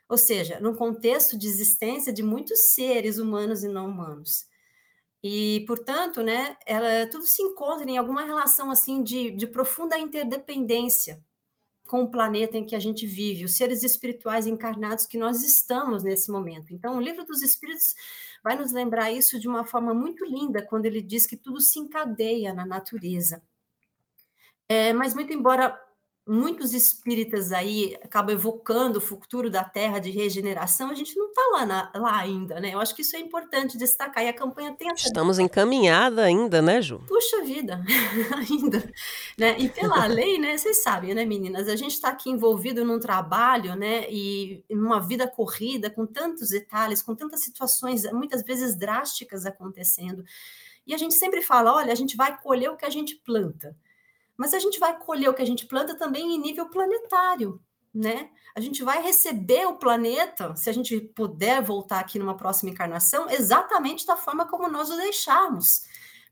Ou 0.08 0.18
seja, 0.18 0.60
num 0.60 0.76
contexto 0.76 1.38
de 1.38 1.48
existência 1.48 2.14
de 2.14 2.22
muitos 2.22 2.74
seres 2.74 3.18
humanos 3.18 3.64
e 3.64 3.68
não 3.68 3.90
humanos. 3.90 4.48
E, 5.24 5.66
portanto, 5.68 6.22
né, 6.22 6.56
ela, 6.68 7.08
tudo 7.10 7.26
se 7.26 7.42
encontra 7.42 7.90
em 7.90 7.98
alguma 7.98 8.24
relação 8.26 8.70
assim 8.70 9.04
de, 9.04 9.32
de 9.32 9.48
profunda 9.48 9.98
interdependência 9.98 11.20
com 11.90 12.04
o 12.04 12.08
planeta 12.08 12.56
em 12.56 12.64
que 12.64 12.76
a 12.76 12.80
gente 12.80 13.08
vive, 13.08 13.46
os 13.46 13.58
seres 13.58 13.82
espirituais 13.82 14.46
encarnados 14.46 15.08
que 15.08 15.18
nós 15.18 15.42
estamos 15.42 16.04
nesse 16.04 16.30
momento. 16.30 16.72
Então, 16.72 16.96
o 16.96 17.02
livro 17.02 17.26
dos 17.26 17.42
Espíritos 17.42 17.96
vai 18.44 18.56
nos 18.56 18.72
lembrar 18.72 19.12
isso 19.12 19.40
de 19.40 19.48
uma 19.48 19.66
forma 19.66 19.92
muito 19.92 20.24
linda, 20.24 20.62
quando 20.62 20.86
ele 20.86 21.02
diz 21.02 21.26
que 21.26 21.36
tudo 21.36 21.60
se 21.60 21.80
encadeia 21.80 22.54
na 22.54 22.64
natureza. 22.64 23.42
É, 24.70 24.94
mas 24.94 25.16
muito 25.16 25.34
embora 25.34 25.82
muitos 26.30 26.76
espíritas 26.76 27.52
aí 27.52 27.98
acabam 28.04 28.36
evocando 28.36 29.00
o 29.00 29.02
futuro 29.02 29.50
da 29.50 29.64
Terra 29.64 29.98
de 29.98 30.12
regeneração, 30.12 30.92
a 30.92 30.94
gente 30.94 31.18
não 31.18 31.30
está 31.30 31.42
lá, 31.52 31.92
lá 31.96 32.20
ainda, 32.20 32.60
né? 32.60 32.72
Eu 32.72 32.80
acho 32.80 32.94
que 32.94 33.02
isso 33.02 33.16
é 33.16 33.20
importante 33.20 33.78
destacar, 33.80 34.24
e 34.24 34.28
a 34.28 34.34
campanha 34.34 34.76
tem 34.76 34.92
essa... 34.92 35.08
Estamos 35.08 35.40
encaminhada 35.40 36.22
ainda, 36.22 36.62
né, 36.62 36.84
Ju? 36.84 37.00
Puxa 37.08 37.42
vida, 37.42 37.84
ainda, 38.38 38.94
né? 39.36 39.56
E 39.58 39.70
pela 39.70 40.06
lei, 40.08 40.38
né, 40.38 40.56
vocês 40.56 40.78
sabem, 40.84 41.16
né, 41.16 41.26
meninas, 41.26 41.68
a 41.68 41.76
gente 41.76 41.94
está 41.94 42.10
aqui 42.10 42.30
envolvido 42.30 42.86
num 42.86 43.00
trabalho, 43.00 43.76
né, 43.76 44.06
e 44.08 44.64
numa 44.70 45.00
vida 45.00 45.28
corrida, 45.28 45.90
com 45.90 46.06
tantos 46.06 46.50
detalhes, 46.50 47.02
com 47.02 47.16
tantas 47.16 47.40
situações, 47.40 48.04
muitas 48.12 48.44
vezes 48.44 48.76
drásticas 48.76 49.48
acontecendo, 49.48 50.24
e 50.86 50.94
a 50.94 50.98
gente 50.98 51.16
sempre 51.16 51.42
fala, 51.42 51.74
olha, 51.74 51.92
a 51.92 51.96
gente 51.96 52.16
vai 52.16 52.40
colher 52.40 52.70
o 52.70 52.78
que 52.78 52.86
a 52.86 52.90
gente 52.90 53.16
planta, 53.16 53.76
mas 54.40 54.54
a 54.54 54.60
gente 54.60 54.80
vai 54.80 54.98
colher 54.98 55.30
o 55.30 55.34
que 55.34 55.42
a 55.42 55.46
gente 55.46 55.66
planta 55.66 55.98
também 55.98 56.34
em 56.34 56.40
nível 56.40 56.70
planetário, 56.70 57.62
né? 57.94 58.30
A 58.56 58.62
gente 58.62 58.82
vai 58.86 59.04
receber 59.04 59.66
o 59.68 59.76
planeta, 59.76 60.56
se 60.56 60.70
a 60.70 60.74
gente 60.74 60.98
puder 60.98 61.62
voltar 61.62 62.00
aqui 62.00 62.18
numa 62.18 62.38
próxima 62.38 62.72
encarnação, 62.72 63.30
exatamente 63.30 64.06
da 64.06 64.16
forma 64.16 64.48
como 64.48 64.70
nós 64.70 64.90
o 64.90 64.96
deixarmos. 64.96 65.84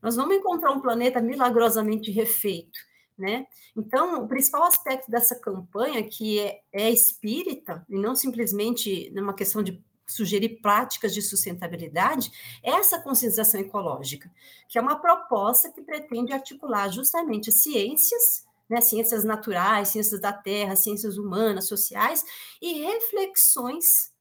Nós 0.02 0.16
vamos 0.16 0.36
encontrar 0.36 0.72
um 0.72 0.80
planeta 0.80 1.20
milagrosamente 1.20 2.10
refeito, 2.10 2.78
né? 3.16 3.46
Então, 3.76 4.24
o 4.24 4.26
principal 4.26 4.62
aspecto 4.62 5.10
dessa 5.10 5.38
campanha, 5.38 6.02
que 6.02 6.40
é, 6.40 6.60
é 6.72 6.90
espírita, 6.90 7.84
e 7.90 7.98
não 7.98 8.16
simplesmente 8.16 9.10
numa 9.14 9.34
questão 9.34 9.62
de 9.62 9.84
sugerir 10.08 10.60
práticas 10.60 11.14
de 11.14 11.22
sustentabilidade, 11.22 12.30
é 12.62 12.70
essa 12.70 13.00
conscientização 13.00 13.60
ecológica, 13.60 14.30
que 14.68 14.78
é 14.78 14.80
uma 14.80 14.98
proposta 14.98 15.70
que 15.70 15.82
pretende 15.82 16.32
articular 16.32 16.88
justamente 16.90 17.52
ciências, 17.52 18.46
né, 18.68 18.80
ciências 18.80 19.24
naturais, 19.24 19.88
ciências 19.88 20.20
da 20.20 20.32
terra, 20.32 20.76
ciências 20.76 21.16
humanas, 21.16 21.66
sociais, 21.66 22.24
e 22.60 22.84
reflexões 22.84 24.12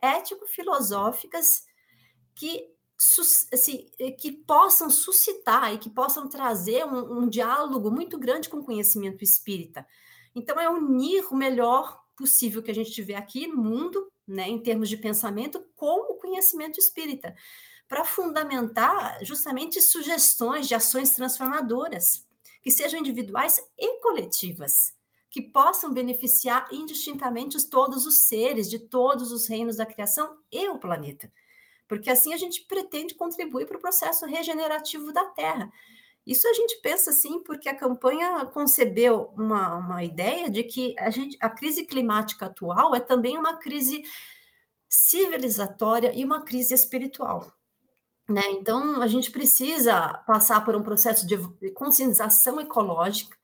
ético-filosóficas 0.00 1.64
que, 2.34 2.64
assim, 3.52 3.90
que 4.18 4.32
possam 4.32 4.88
suscitar 4.88 5.74
e 5.74 5.78
que 5.78 5.90
possam 5.90 6.28
trazer 6.28 6.84
um, 6.84 7.22
um 7.22 7.28
diálogo 7.28 7.90
muito 7.90 8.18
grande 8.18 8.48
com 8.48 8.58
o 8.58 8.64
conhecimento 8.64 9.24
espírita. 9.24 9.86
Então, 10.34 10.60
é 10.60 10.68
unir 10.68 11.26
o 11.32 11.36
melhor 11.36 12.00
possível 12.16 12.62
que 12.62 12.70
a 12.70 12.74
gente 12.74 12.92
tiver 12.92 13.16
aqui 13.16 13.46
no 13.46 13.56
mundo, 13.56 14.08
né, 14.28 14.48
em 14.48 14.62
termos 14.62 14.88
de 14.88 14.96
pensamento, 14.96 15.64
com 15.74 16.12
o 16.12 16.14
conhecimento 16.16 16.78
espírita, 16.78 17.34
para 17.88 18.04
fundamentar 18.04 19.18
justamente 19.24 19.80
sugestões 19.80 20.68
de 20.68 20.74
ações 20.74 21.10
transformadoras, 21.10 22.26
que 22.60 22.70
sejam 22.70 23.00
individuais 23.00 23.58
e 23.78 24.00
coletivas, 24.00 24.92
que 25.30 25.40
possam 25.40 25.92
beneficiar 25.92 26.68
indistintamente 26.70 27.62
todos 27.68 28.06
os 28.06 28.26
seres 28.26 28.68
de 28.68 28.78
todos 28.78 29.32
os 29.32 29.48
reinos 29.48 29.76
da 29.76 29.86
criação 29.86 30.38
e 30.52 30.68
o 30.68 30.78
planeta. 30.78 31.32
Porque 31.88 32.10
assim 32.10 32.34
a 32.34 32.36
gente 32.36 32.62
pretende 32.66 33.14
contribuir 33.14 33.66
para 33.66 33.78
o 33.78 33.80
processo 33.80 34.26
regenerativo 34.26 35.12
da 35.12 35.24
Terra. 35.24 35.72
Isso 36.28 36.46
a 36.46 36.52
gente 36.52 36.78
pensa 36.82 37.08
assim 37.08 37.42
porque 37.42 37.70
a 37.70 37.74
campanha 37.74 38.44
concebeu 38.44 39.32
uma, 39.34 39.76
uma 39.76 40.04
ideia 40.04 40.50
de 40.50 40.62
que 40.62 40.94
a, 40.98 41.08
gente, 41.08 41.38
a 41.40 41.48
crise 41.48 41.86
climática 41.86 42.44
atual 42.44 42.94
é 42.94 43.00
também 43.00 43.38
uma 43.38 43.56
crise 43.56 44.04
civilizatória 44.86 46.12
e 46.14 46.22
uma 46.22 46.42
crise 46.42 46.74
espiritual. 46.74 47.50
Né? 48.28 48.42
Então, 48.50 49.00
a 49.00 49.06
gente 49.06 49.30
precisa 49.30 50.22
passar 50.26 50.62
por 50.66 50.76
um 50.76 50.82
processo 50.82 51.26
de 51.26 51.38
conscientização 51.70 52.60
ecológica 52.60 53.34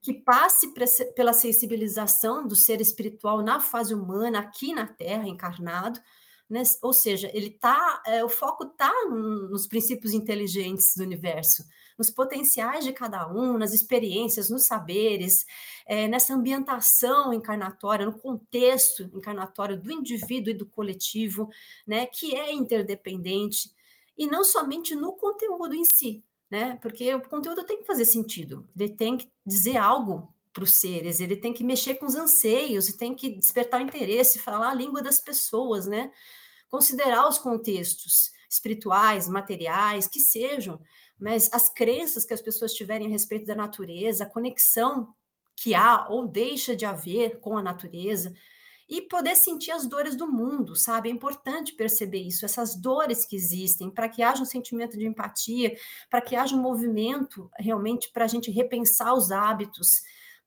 que 0.00 0.12
passe 0.12 0.74
pela 1.14 1.32
sensibilização 1.32 2.44
do 2.44 2.56
ser 2.56 2.80
espiritual 2.80 3.40
na 3.40 3.60
fase 3.60 3.94
humana, 3.94 4.40
aqui 4.40 4.74
na 4.74 4.88
Terra, 4.88 5.28
encarnado, 5.28 6.00
né? 6.48 6.62
ou 6.82 6.92
seja, 6.92 7.30
ele 7.32 7.50
tá, 7.50 8.02
é, 8.06 8.24
o 8.24 8.28
foco 8.28 8.64
está 8.64 8.92
nos 9.08 9.66
princípios 9.66 10.12
inteligentes 10.12 10.94
do 10.96 11.02
universo, 11.02 11.64
nos 11.98 12.10
potenciais 12.10 12.84
de 12.84 12.92
cada 12.92 13.28
um, 13.28 13.58
nas 13.58 13.72
experiências, 13.72 14.50
nos 14.50 14.64
saberes, 14.64 15.46
é, 15.86 16.08
nessa 16.08 16.34
ambientação 16.34 17.32
encarnatória, 17.32 18.06
no 18.06 18.18
contexto 18.18 19.04
encarnatório 19.14 19.80
do 19.80 19.92
indivíduo 19.92 20.50
e 20.50 20.56
do 20.56 20.66
coletivo, 20.66 21.48
né, 21.86 22.06
que 22.06 22.34
é 22.34 22.52
interdependente, 22.52 23.70
e 24.16 24.26
não 24.26 24.44
somente 24.44 24.94
no 24.94 25.12
conteúdo 25.12 25.74
em 25.74 25.84
si, 25.84 26.24
né, 26.50 26.78
porque 26.82 27.14
o 27.14 27.22
conteúdo 27.22 27.64
tem 27.64 27.78
que 27.78 27.86
fazer 27.86 28.04
sentido, 28.04 28.68
ele 28.76 28.90
tem 28.90 29.16
que 29.16 29.30
dizer 29.46 29.76
algo 29.76 30.31
para 30.52 30.64
os 30.64 30.74
seres, 30.74 31.20
ele 31.20 31.36
tem 31.36 31.52
que 31.52 31.64
mexer 31.64 31.94
com 31.94 32.06
os 32.06 32.14
anseios, 32.14 32.88
e 32.88 32.96
tem 32.96 33.14
que 33.14 33.30
despertar 33.30 33.80
o 33.80 33.84
interesse, 33.84 34.38
falar 34.38 34.70
a 34.70 34.74
língua 34.74 35.02
das 35.02 35.18
pessoas, 35.18 35.86
né, 35.86 36.10
considerar 36.68 37.28
os 37.28 37.38
contextos 37.38 38.32
espirituais, 38.48 39.28
materiais, 39.28 40.06
que 40.06 40.20
sejam, 40.20 40.80
mas 41.18 41.48
as 41.52 41.68
crenças 41.68 42.24
que 42.24 42.34
as 42.34 42.42
pessoas 42.42 42.74
tiverem 42.74 43.06
a 43.06 43.10
respeito 43.10 43.46
da 43.46 43.54
natureza, 43.54 44.24
a 44.24 44.28
conexão 44.28 45.14
que 45.56 45.74
há 45.74 46.06
ou 46.08 46.26
deixa 46.26 46.74
de 46.74 46.84
haver 46.84 47.40
com 47.40 47.56
a 47.56 47.62
natureza, 47.62 48.34
e 48.88 49.00
poder 49.00 49.36
sentir 49.36 49.70
as 49.70 49.86
dores 49.86 50.14
do 50.16 50.30
mundo, 50.30 50.76
sabe? 50.76 51.08
É 51.08 51.12
importante 51.12 51.72
perceber 51.72 52.18
isso, 52.18 52.44
essas 52.44 52.74
dores 52.74 53.24
que 53.24 53.34
existem, 53.34 53.90
para 53.90 54.06
que 54.06 54.22
haja 54.22 54.42
um 54.42 54.46
sentimento 54.46 54.98
de 54.98 55.06
empatia, 55.06 55.74
para 56.10 56.20
que 56.20 56.36
haja 56.36 56.54
um 56.54 56.60
movimento 56.60 57.50
realmente 57.58 58.10
para 58.12 58.26
a 58.26 58.28
gente 58.28 58.50
repensar 58.50 59.14
os 59.14 59.30
hábitos, 59.30 60.02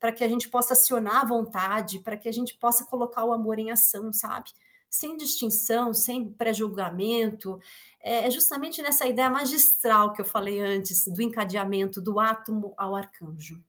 para 0.06 0.12
que 0.12 0.24
a 0.24 0.28
gente 0.28 0.48
possa 0.50 0.74
acionar 0.74 1.24
a 1.24 1.26
vontade, 1.26 1.98
para 1.98 2.16
que 2.16 2.30
a 2.30 2.32
gente 2.32 2.56
possa 2.60 2.86
colocar 2.86 3.26
o 3.26 3.34
amor 3.34 3.58
em 3.58 3.72
ação, 3.72 4.14
sabe? 4.14 4.52
Sem 4.88 5.18
distinção, 5.18 5.96
sem 5.96 6.30
pré-julgamento, 6.30 7.60
é, 8.00 8.28
é 8.28 8.30
justamente 8.30 8.84
nessa 8.84 9.08
ideia 9.08 9.32
magistral 9.32 10.14
que 10.14 10.22
eu 10.22 10.26
falei 10.26 10.62
antes, 10.62 11.08
do 11.08 11.24
encadeamento 11.24 12.00
do 12.00 12.20
átomo 12.20 12.72
ao 12.78 12.96
arcanjo. 12.96 13.60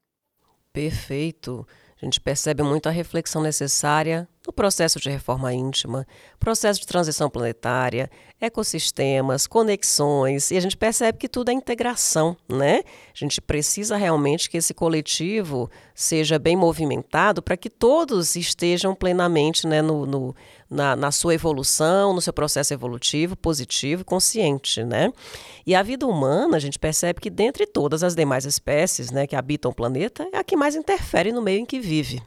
Perfeito. 0.75 1.67
A 1.97 2.05
gente 2.05 2.21
percebe 2.21 2.63
muito 2.63 2.87
a 2.87 2.93
reflexão 2.93 3.41
necessária 3.41 4.29
no 4.47 4.53
processo 4.53 5.01
de 5.01 5.11
reforma 5.11 5.53
íntima, 5.53 6.07
processo 6.39 6.81
de 6.81 6.87
transição 6.87 7.29
planetária, 7.29 8.09
ecossistemas, 8.41 9.47
conexões, 9.47 10.51
e 10.51 10.57
a 10.57 10.61
gente 10.61 10.77
percebe 10.77 11.19
que 11.19 11.29
tudo 11.29 11.51
é 11.51 11.53
integração, 11.53 12.37
né? 12.49 12.83
A 13.15 13.19
gente 13.19 13.41
precisa 13.41 13.97
realmente 13.97 14.49
que 14.49 14.59
esse 14.59 14.75
coletivo 14.75 15.71
seja 15.95 16.39
bem 16.39 16.55
movimentado 16.55 17.43
para 17.43 17.57
que 17.57 17.71
todos 17.71 18.37
estejam 18.37 18.95
plenamente 18.95 19.67
né, 19.67 19.81
no, 19.81 20.07
no 20.07 20.37
na, 20.69 20.95
na, 20.95 21.13
sua 21.13 21.35
evolução, 21.35 22.13
no 22.13 22.21
seu 22.21 22.33
processo 22.33 22.75
evolutivo, 22.75 23.37
positivo, 23.37 24.05
consciente, 24.05 24.85
né? 24.85 25.13
E 25.67 25.75
a 25.75 25.83
vida 25.83 26.07
humana, 26.07 26.57
a 26.57 26.61
gente 26.61 26.79
percebe 26.79 27.21
que 27.21 27.31
dentre 27.31 27.67
todas 27.67 28.03
as 28.03 28.15
demais 28.15 28.45
espécies 28.45 29.11
né, 29.11 29.27
que 29.27 29.37
habitam 29.37 29.71
o 29.71 29.75
planeta, 29.75 30.29
é 30.33 30.39
a 30.39 30.45
que 30.45 30.57
mais 30.57 30.75
interfere 30.77 31.33
no 31.33 31.41
meio 31.41 31.61
em 31.61 31.67
que 31.67 31.81
vive 31.81 32.23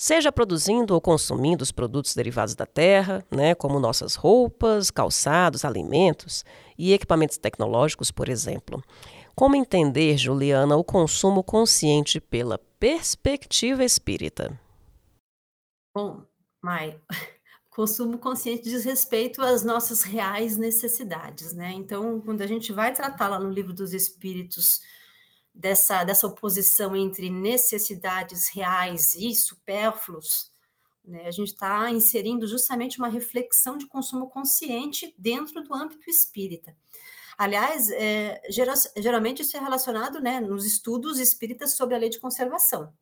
seja 0.00 0.32
produzindo 0.32 0.94
ou 0.94 1.00
consumindo 1.00 1.62
os 1.62 1.70
produtos 1.70 2.14
derivados 2.14 2.54
da 2.54 2.64
terra, 2.64 3.22
né, 3.30 3.54
como 3.54 3.78
nossas 3.78 4.14
roupas, 4.14 4.90
calçados, 4.90 5.62
alimentos 5.62 6.42
e 6.78 6.94
equipamentos 6.94 7.36
tecnológicos, 7.36 8.10
por 8.10 8.30
exemplo. 8.30 8.82
Como 9.34 9.54
entender, 9.54 10.16
Juliana, 10.16 10.74
o 10.74 10.82
consumo 10.82 11.44
consciente 11.44 12.18
pela 12.18 12.58
perspectiva 12.78 13.84
espírita? 13.84 14.58
Bom, 15.94 16.22
Mai, 16.64 16.98
consumo 17.68 18.16
consciente 18.16 18.62
diz 18.62 18.86
respeito 18.86 19.42
às 19.42 19.62
nossas 19.62 20.02
reais 20.02 20.56
necessidades, 20.56 21.52
né? 21.52 21.72
Então, 21.72 22.22
quando 22.22 22.40
a 22.40 22.46
gente 22.46 22.72
vai 22.72 22.94
tratar 22.94 23.28
lá 23.28 23.38
no 23.38 23.50
livro 23.50 23.74
dos 23.74 23.92
Espíritos 23.92 24.80
dessa, 25.60 26.02
dessa 26.04 26.26
oposição 26.26 26.96
entre 26.96 27.28
necessidades 27.28 28.48
reais 28.48 29.14
e 29.14 29.34
supérfluos, 29.34 30.50
né, 31.04 31.26
a 31.26 31.30
gente 31.30 31.48
está 31.48 31.90
inserindo 31.90 32.46
justamente 32.46 32.98
uma 32.98 33.08
reflexão 33.08 33.76
de 33.76 33.86
consumo 33.86 34.28
consciente 34.30 35.14
dentro 35.18 35.62
do 35.62 35.74
âmbito 35.74 36.08
espírita. 36.08 36.74
Aliás, 37.36 37.90
é, 37.90 38.40
geral, 38.48 38.74
geralmente 38.96 39.42
isso 39.42 39.56
é 39.56 39.60
relacionado 39.60 40.20
né, 40.20 40.40
nos 40.40 40.64
estudos 40.64 41.18
espíritas 41.18 41.72
sobre 41.72 41.94
a 41.94 41.98
lei 41.98 42.08
de 42.08 42.20
conservação, 42.20 42.92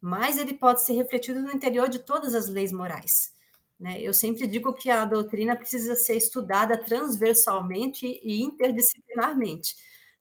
mas 0.00 0.38
ele 0.38 0.54
pode 0.54 0.82
ser 0.82 0.92
refletido 0.92 1.40
no 1.40 1.50
interior 1.50 1.88
de 1.88 1.98
todas 1.98 2.34
as 2.34 2.48
leis 2.48 2.72
morais. 2.72 3.32
Né? 3.78 4.00
Eu 4.00 4.14
sempre 4.14 4.46
digo 4.46 4.72
que 4.74 4.90
a 4.90 5.04
doutrina 5.04 5.56
precisa 5.56 5.96
ser 5.96 6.16
estudada 6.16 6.78
transversalmente 6.78 8.06
e 8.22 8.42
interdisciplinarmente 8.42 9.74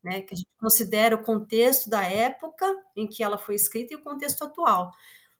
né, 0.04 0.22
que 0.22 0.34
a 0.34 0.38
gente 0.38 0.50
considera 0.60 1.16
o 1.16 1.24
contexto 1.24 1.90
da 1.90 2.04
época 2.04 2.66
em 2.96 3.08
que 3.08 3.24
ela 3.24 3.38
foi 3.38 3.56
escrita 3.56 3.94
e 3.94 3.98
o 3.98 4.04
contexto 4.04 4.44
atual. 4.44 4.92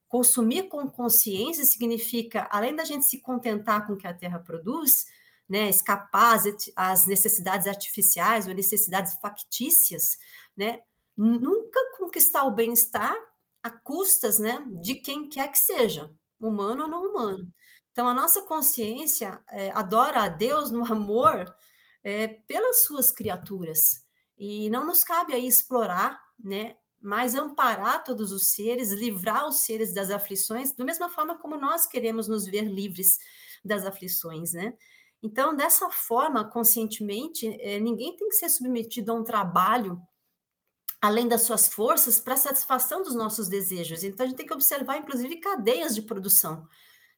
Consumir 0.08 0.64
com 0.68 0.88
consciência 0.88 1.64
significa, 1.64 2.48
além 2.50 2.74
da 2.74 2.84
gente 2.84 3.04
se 3.04 3.20
contentar 3.20 3.86
com 3.86 3.94
o 3.94 3.96
que 3.96 4.06
a 4.06 4.14
Terra 4.14 4.38
produz, 4.38 5.06
né, 5.48 5.68
escapar 5.68 6.38
às 6.76 7.06
necessidades 7.06 7.66
artificiais 7.66 8.46
ou 8.46 8.54
necessidades 8.54 9.14
factícias, 9.14 10.18
né, 10.56 10.80
nunca 11.16 11.80
conquistar 11.98 12.44
o 12.44 12.52
bem-estar 12.52 13.16
a 13.62 13.70
custas, 13.70 14.38
né, 14.38 14.64
de 14.80 14.94
quem 14.94 15.28
quer 15.28 15.48
que 15.50 15.58
seja, 15.58 16.10
humano 16.40 16.84
ou 16.84 16.88
não 16.88 17.10
humano. 17.10 17.52
Então, 17.92 18.08
a 18.08 18.14
nossa 18.14 18.42
consciência 18.42 19.42
é, 19.50 19.70
adora 19.72 20.22
a 20.22 20.28
Deus 20.28 20.70
no 20.70 20.84
amor 20.84 21.44
é, 22.02 22.28
pelas 22.28 22.84
suas 22.84 23.10
criaturas. 23.10 24.04
E 24.40 24.70
não 24.70 24.86
nos 24.86 25.04
cabe 25.04 25.34
aí 25.34 25.46
explorar, 25.46 26.18
né, 26.42 26.74
mas 26.98 27.34
amparar 27.34 28.02
todos 28.02 28.32
os 28.32 28.46
seres, 28.46 28.90
livrar 28.90 29.46
os 29.46 29.58
seres 29.66 29.92
das 29.92 30.10
aflições, 30.10 30.72
da 30.72 30.82
mesma 30.82 31.10
forma 31.10 31.38
como 31.38 31.58
nós 31.58 31.84
queremos 31.84 32.26
nos 32.26 32.46
ver 32.46 32.64
livres 32.64 33.18
das 33.62 33.84
aflições, 33.84 34.54
né? 34.54 34.72
Então, 35.22 35.54
dessa 35.54 35.90
forma, 35.90 36.42
conscientemente, 36.42 37.46
é, 37.60 37.78
ninguém 37.78 38.16
tem 38.16 38.30
que 38.30 38.36
ser 38.36 38.48
submetido 38.48 39.12
a 39.12 39.14
um 39.14 39.22
trabalho 39.22 40.00
além 41.02 41.28
das 41.28 41.42
suas 41.42 41.68
forças 41.68 42.18
para 42.18 42.36
satisfação 42.36 43.02
dos 43.02 43.14
nossos 43.14 43.46
desejos. 43.46 44.02
Então, 44.02 44.24
a 44.24 44.28
gente 44.28 44.38
tem 44.38 44.46
que 44.46 44.54
observar, 44.54 44.96
inclusive, 44.96 45.36
cadeias 45.36 45.94
de 45.94 46.02
produção. 46.02 46.66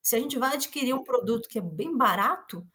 Se 0.00 0.16
a 0.16 0.18
gente 0.18 0.36
vai 0.36 0.54
adquirir 0.54 0.92
um 0.92 1.04
produto 1.04 1.48
que 1.48 1.58
é 1.58 1.62
bem 1.62 1.96
barato, 1.96 2.66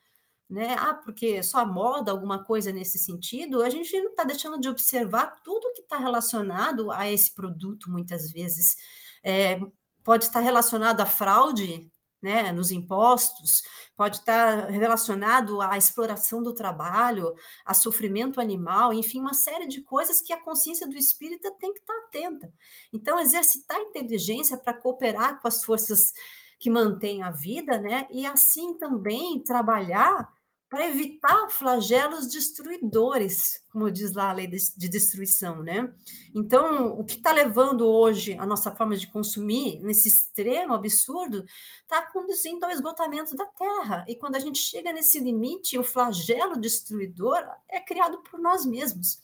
né? 0.50 0.76
Ah, 0.80 0.94
porque 0.94 1.44
só 1.44 1.66
moda 1.66 2.12
alguma 2.12 2.44
coisa 2.44 2.72
nesse 2.72 2.98
sentido, 2.98 3.62
a 3.62 3.70
gente 3.70 4.00
não 4.00 4.12
está 4.12 4.24
deixando 4.24 4.60
de 4.60 4.70
observar 4.70 5.42
tudo 5.44 5.74
que 5.74 5.82
está 5.82 5.98
relacionado 5.98 6.92
a 6.92 7.10
esse 7.12 7.34
produto, 7.34 7.92
muitas 7.92 8.32
vezes. 8.32 8.76
É, 9.24 9.60
pode 10.04 10.26
estar 10.26 10.40
relacionado 10.40 11.02
à 11.02 11.06
fraude 11.06 11.92
né, 12.22 12.52
nos 12.52 12.72
impostos, 12.72 13.62
pode 13.96 14.18
estar 14.18 14.70
relacionado 14.70 15.62
à 15.62 15.78
exploração 15.78 16.42
do 16.42 16.54
trabalho, 16.54 17.34
a 17.66 17.74
sofrimento 17.74 18.42
animal, 18.42 18.94
enfim, 18.94 19.20
uma 19.20 19.34
série 19.34 19.68
de 19.68 19.82
coisas 19.82 20.22
que 20.22 20.34
a 20.34 20.42
consciência 20.42 20.88
do 20.88 20.96
espírita 20.96 21.52
tem 21.60 21.74
que 21.74 21.80
estar 21.80 21.98
atenta. 22.00 22.52
Então, 22.92 23.20
exercitar 23.20 23.78
a 23.78 23.82
inteligência 23.82 24.58
para 24.58 24.74
cooperar 24.74 25.42
com 25.42 25.48
as 25.48 25.64
forças 25.64 26.14
que 26.60 26.70
mantêm 26.70 27.22
a 27.22 27.30
vida, 27.30 27.78
né, 27.78 28.08
e 28.10 28.26
assim 28.26 28.78
também 28.78 29.44
trabalhar 29.44 30.28
para 30.70 30.88
evitar 30.88 31.50
flagelos 31.50 32.28
destruidores, 32.28 33.64
como 33.72 33.90
diz 33.90 34.14
lá 34.14 34.30
a 34.30 34.34
lei 34.34 34.48
de, 34.48 34.90
destruição, 34.90 35.64
né? 35.64 35.94
Então, 36.36 37.00
o 37.00 37.06
que 37.06 37.16
está 37.16 37.32
levando 37.32 37.88
hoje 37.88 38.34
a 38.34 38.46
nossa 38.46 38.70
forma 38.76 38.98
de 38.98 39.08
consumir, 39.08 39.80
nesse 39.82 40.10
extremo 40.10 40.74
absurdo, 40.74 41.46
está 41.84 42.02
conduzindo 42.12 42.66
ao 42.66 42.72
esgotamento 42.72 43.34
da 43.36 43.46
terra. 43.46 44.06
E 44.10 44.16
quando 44.16 44.36
a 44.36 44.40
gente 44.40 44.60
chega 44.60 44.92
nesse 44.92 45.20
limite, 45.20 45.78
o 45.78 45.84
flagelo 45.84 46.60
destruidor 46.60 47.42
é 47.70 47.80
criado 47.80 48.18
por 48.30 48.38
nós 48.38 48.66
mesmos. 48.66 49.22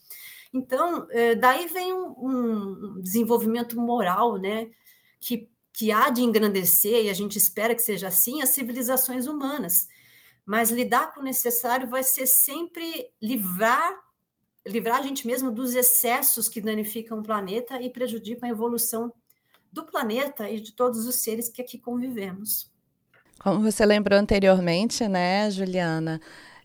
Então, 0.52 1.06
é, 1.10 1.34
daí 1.34 1.66
vem 1.66 1.92
um, 1.92 2.14
um 2.16 3.00
desenvolvimento 3.02 3.78
moral, 3.78 4.38
né? 4.38 4.70
Que, 5.20 5.46
que 5.74 5.92
há 5.92 6.08
de 6.08 6.22
engrandecer, 6.22 7.04
e 7.04 7.10
a 7.10 7.14
gente 7.14 7.36
espera 7.36 7.74
que 7.74 7.82
seja 7.82 8.08
assim, 8.08 8.40
as 8.40 8.48
civilizações 8.50 9.26
humanas 9.26 9.88
mas 10.44 10.70
lidar 10.70 11.12
com 11.12 11.20
o 11.20 11.24
necessário 11.24 11.88
vai 11.88 12.02
ser 12.02 12.26
sempre 12.26 13.08
livrar 13.20 14.04
livrar 14.66 14.98
a 14.98 15.02
gente 15.02 15.26
mesmo 15.26 15.50
dos 15.50 15.74
excessos 15.74 16.48
que 16.48 16.60
danificam 16.60 17.18
o 17.18 17.22
planeta 17.22 17.80
e 17.82 17.90
prejudicam 17.90 18.48
a 18.48 18.52
evolução 18.52 19.12
do 19.70 19.84
planeta 19.84 20.48
e 20.48 20.60
de 20.60 20.72
todos 20.72 21.06
os 21.06 21.16
seres 21.16 21.48
que 21.48 21.60
aqui 21.60 21.78
convivemos. 21.78 22.72
Como 23.38 23.60
você 23.60 23.84
lembrou 23.84 24.18
anteriormente, 24.18 25.06
né, 25.06 25.50
Juliana? 25.50 26.20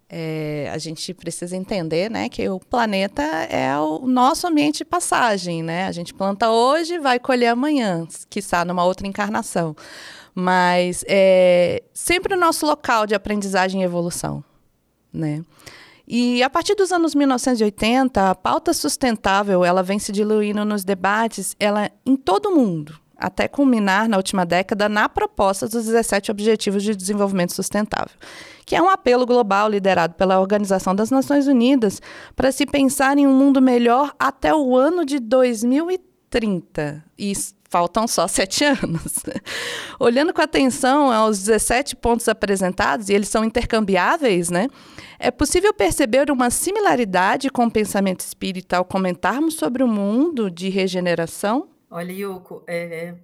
É, 0.07 0.69
a 0.73 0.77
gente 0.77 1.13
precisa 1.13 1.55
entender, 1.55 2.09
né, 2.09 2.29
que 2.29 2.47
o 2.49 2.59
planeta 2.59 3.21
é 3.21 3.77
o 3.77 4.07
nosso 4.07 4.47
ambiente 4.47 4.79
de 4.79 4.85
passagem, 4.85 5.61
né? 5.61 5.85
A 5.85 5.91
gente 5.91 6.15
planta 6.15 6.49
hoje, 6.49 6.97
vai 6.97 7.19
colher 7.19 7.49
amanhã, 7.49 8.07
quiçá 8.27 8.65
numa 8.65 8.83
outra 8.85 9.05
encarnação 9.05 9.75
mas 10.33 11.03
é 11.07 11.83
sempre 11.93 12.33
o 12.33 12.39
nosso 12.39 12.65
local 12.65 13.05
de 13.05 13.15
aprendizagem 13.15 13.81
e 13.81 13.85
evolução, 13.85 14.43
né? 15.11 15.43
E 16.11 16.41
a 16.41 16.49
partir 16.49 16.73
dos 16.73 16.91
anos 16.91 17.13
1980, 17.13 18.31
a 18.31 18.33
pauta 18.33 18.73
sustentável 18.73 19.63
ela 19.63 19.83
vem 19.83 19.99
se 19.99 20.11
diluindo 20.11 20.65
nos 20.65 20.83
debates 20.83 21.55
ela 21.59 21.91
em 22.03 22.15
todo 22.15 22.49
o 22.49 22.55
mundo, 22.55 22.99
até 23.15 23.47
culminar 23.47 24.09
na 24.09 24.17
última 24.17 24.43
década 24.43 24.89
na 24.89 25.07
proposta 25.07 25.67
dos 25.67 25.85
17 25.85 26.31
Objetivos 26.31 26.81
de 26.81 26.95
Desenvolvimento 26.95 27.53
Sustentável, 27.53 28.15
que 28.65 28.75
é 28.75 28.81
um 28.81 28.89
apelo 28.89 29.23
global 29.23 29.69
liderado 29.69 30.15
pela 30.15 30.39
Organização 30.39 30.95
das 30.95 31.11
Nações 31.11 31.45
Unidas 31.45 32.01
para 32.35 32.51
se 32.51 32.65
pensar 32.65 33.15
em 33.19 33.27
um 33.27 33.33
mundo 33.33 33.61
melhor 33.61 34.15
até 34.17 34.51
o 34.51 34.75
ano 34.75 35.05
de 35.05 35.19
2030. 35.19 37.03
Isso 37.15 37.58
faltam 37.69 38.07
só 38.07 38.27
sete 38.27 38.63
anos. 38.65 39.15
Olhando 39.99 40.33
com 40.33 40.41
atenção 40.41 41.11
aos 41.11 41.39
17 41.39 41.95
pontos 41.95 42.27
apresentados, 42.27 43.09
e 43.09 43.13
eles 43.13 43.29
são 43.29 43.45
intercambiáveis, 43.45 44.49
né? 44.49 44.67
É 45.19 45.31
possível 45.31 45.73
perceber 45.73 46.31
uma 46.31 46.49
similaridade 46.49 47.49
com 47.49 47.65
o 47.65 47.71
pensamento 47.71 48.21
espírita 48.21 48.77
ao 48.77 48.85
comentarmos 48.85 49.55
sobre 49.55 49.83
o 49.83 49.87
mundo 49.87 50.49
de 50.49 50.69
regeneração? 50.69 51.69
Olha, 51.91 52.11
Yuko, 52.11 52.63
é, 52.67 53.15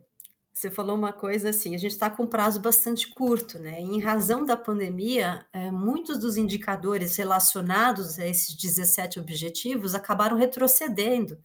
você 0.56 0.72
falou 0.72 0.96
uma 0.96 1.12
coisa 1.12 1.50
assim, 1.50 1.76
a 1.76 1.78
gente 1.78 1.92
está 1.92 2.10
com 2.10 2.24
um 2.24 2.28
prazo 2.28 2.62
bastante 2.62 3.14
curto, 3.14 3.60
né? 3.60 3.80
Em 3.80 4.00
razão 4.00 4.46
da 4.46 4.56
pandemia, 4.56 5.46
é, 5.52 5.70
muitos 5.70 6.18
dos 6.18 6.38
indicadores 6.38 7.18
relacionados 7.18 8.18
a 8.18 8.26
esses 8.26 8.56
17 8.56 9.20
objetivos 9.20 9.94
acabaram 9.94 10.38
retrocedendo. 10.38 11.38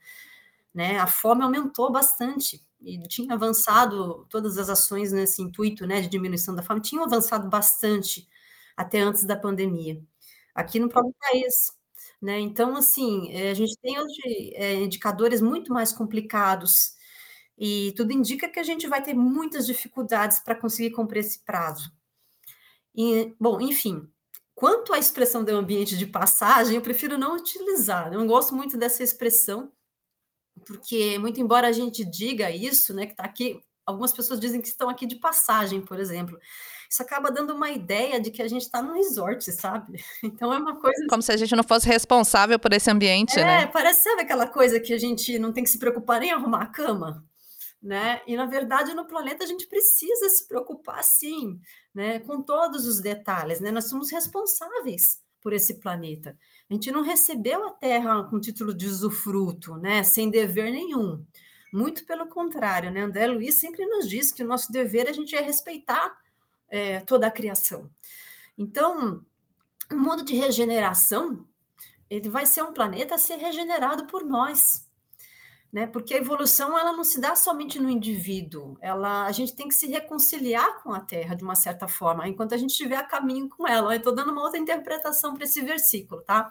Né? 0.74 0.98
A 0.98 1.06
fome 1.06 1.42
aumentou 1.42 1.90
bastante 1.90 2.64
e 2.80 2.98
tinha 3.09 3.35
avançado, 3.35 4.26
todas 4.30 4.56
as 4.56 4.68
ações 4.68 5.12
nesse 5.12 5.42
intuito 5.42 5.87
né, 5.87 6.00
de 6.00 6.09
diminuição 6.09 6.54
da 6.54 6.62
fome 6.62 6.80
tinham 6.80 7.04
avançado 7.04 7.48
bastante 7.48 8.28
até 8.76 9.00
antes 9.00 9.24
da 9.24 9.37
pandemia, 9.37 10.02
aqui 10.54 10.78
no 10.78 10.88
próprio 10.88 11.14
país. 11.20 11.72
Né? 12.22 12.40
Então, 12.40 12.76
assim, 12.76 13.30
eh, 13.33 13.50
a 13.50 13.54
gente 13.54 13.76
tem 13.83 13.98
hoje 13.98 14.52
é, 14.54 14.74
indicadores 14.74 15.40
muito 15.40 15.72
mais 15.72 15.92
complicados 15.92 16.94
e 17.59 17.92
tudo 17.96 18.12
indica 18.12 18.48
que 18.48 18.59
a 18.61 18.62
gente 18.62 18.87
vai 18.88 19.02
ter 19.02 19.14
muitas 19.14 19.66
dificuldades 19.66 20.38
para 20.40 20.54
conseguir 20.54 20.90
cumprir 20.92 21.20
esse 21.20 21.40
prazo. 21.40 21.92
E, 22.94 23.35
bom, 23.38 23.61
enfim, 23.61 24.09
quanto 24.54 24.92
à 24.94 24.98
expressão 24.98 25.44
do 25.44 25.50
ambiente 25.50 25.96
de 25.96 26.06
passagem, 26.06 26.76
eu 26.76 26.83
prefiro 26.83 27.18
não 27.18 27.37
utilizar, 27.37 28.12
eu 28.12 28.18
não 28.18 28.26
gosto 28.26 28.54
muito 28.54 28.76
dessa 28.78 29.02
expressão, 29.02 29.72
porque 30.66 31.18
muito 31.18 31.40
embora 31.40 31.68
a 31.68 31.73
gente 31.73 32.05
diga 32.05 32.51
isso, 32.51 32.94
né, 32.94 33.07
que 33.07 33.12
está 33.12 33.25
aqui, 33.25 33.61
algumas 33.85 34.12
pessoas 34.12 34.40
dizem 34.40 34.61
que 34.61 34.68
estão 34.68 34.88
aqui 34.88 35.07
de 35.07 35.16
passagem, 35.16 35.81
por 35.81 35.99
exemplo. 35.99 36.38
Isso 36.90 37.03
acaba 37.03 37.31
dando 37.31 37.55
uma 37.55 37.70
ideia 37.70 38.20
de 38.20 38.33
que 38.33 38.42
a 38.42 38.49
gente 38.49 38.62
está 38.62 38.83
num 38.83 38.94
resort, 38.94 39.44
sabe? 39.53 40.03
Então 40.25 40.53
é 40.53 40.59
uma 40.59 40.77
coisa. 40.81 41.07
Como 41.09 41.23
se 41.23 41.31
a 41.31 41.37
gente 41.37 41.55
não 41.55 41.62
fosse 41.62 41.87
responsável 41.87 42.59
por 42.59 42.73
esse 42.73 42.90
ambiente, 42.90 43.38
é, 43.38 43.44
né? 43.44 43.62
É, 43.62 43.66
parece 43.66 44.03
sabe 44.03 44.23
aquela 44.23 44.46
coisa 44.46 44.81
que 44.81 44.92
a 44.92 44.99
gente 44.99 45.38
não 45.38 45.53
tem 45.53 45.62
que 45.62 45.70
se 45.70 45.79
preocupar 45.79 46.18
nem 46.20 46.33
arrumar 46.33 46.62
a 46.62 46.66
cama, 46.66 47.25
né? 47.81 48.20
E 48.27 48.37
na 48.37 48.46
verdade 48.46 48.92
no 48.92 49.07
planeta 49.07 49.44
a 49.44 49.46
gente 49.46 49.68
precisa 49.68 50.29
se 50.31 50.49
preocupar 50.49 51.05
sim, 51.05 51.61
né? 51.94 52.18
Com 52.20 52.42
todos 52.42 52.87
os 52.87 53.01
detalhes, 53.01 53.61
né? 53.61 53.70
Nós 53.70 53.88
somos 53.88 54.11
responsáveis 54.11 55.20
por 55.40 55.53
esse 55.53 55.75
planeta. 55.75 56.37
A 56.70 56.74
gente 56.74 56.92
não 56.92 57.02
recebeu 57.02 57.66
a 57.66 57.70
terra 57.70 58.22
com 58.24 58.38
título 58.38 58.72
de 58.72 58.87
usufruto, 58.87 59.76
né, 59.76 60.04
sem 60.04 60.30
dever 60.30 60.70
nenhum. 60.70 61.26
Muito 61.72 62.04
pelo 62.06 62.26
contrário, 62.26 62.90
né? 62.90 63.02
André 63.02 63.26
Luiz 63.26 63.56
sempre 63.56 63.85
nos 63.87 64.09
diz 64.09 64.30
que 64.30 64.42
o 64.42 64.46
nosso 64.46 64.70
dever 64.70 65.09
a 65.09 65.12
gente 65.12 65.35
é 65.35 65.40
respeitar 65.40 66.16
é, 66.68 67.00
toda 67.00 67.26
a 67.26 67.30
criação. 67.30 67.90
Então, 68.56 69.24
o 69.90 69.96
mundo 69.96 70.24
de 70.24 70.35
regeneração 70.35 71.46
ele 72.09 72.28
vai 72.28 72.44
ser 72.44 72.62
um 72.62 72.72
planeta 72.72 73.14
a 73.14 73.18
ser 73.18 73.37
regenerado 73.37 74.06
por 74.06 74.24
nós, 74.24 74.85
né? 75.72 75.87
Porque 75.87 76.14
a 76.14 76.18
evolução 76.18 76.78
ela 76.78 76.92
não 76.92 77.04
se 77.04 77.20
dá 77.20 77.37
somente 77.37 77.78
no 77.78 77.88
indivíduo, 77.88 78.76
ela 78.80 79.26
a 79.26 79.33
gente 79.33 79.54
tem 79.54 79.68
que 79.68 79.74
se 79.74 79.87
reconciliar 79.87 80.83
com 80.83 80.92
a 80.92 81.00
Terra 81.00 81.35
de 81.35 81.44
uma 81.44 81.54
certa 81.54 81.87
forma, 81.87 82.26
enquanto 82.28 82.54
a 82.54 82.56
gente 82.56 82.70
estiver 82.70 82.96
a 82.96 83.04
caminho 83.04 83.48
com 83.48 83.66
ela. 83.66 83.94
Estou 83.94 84.14
dando 84.14 84.33
uma 84.33 84.42
outra 84.42 84.59
interpretação 84.59 85.35
para 85.35 85.44
esse 85.44 85.61
versículo, 85.62 86.22
tá? 86.22 86.50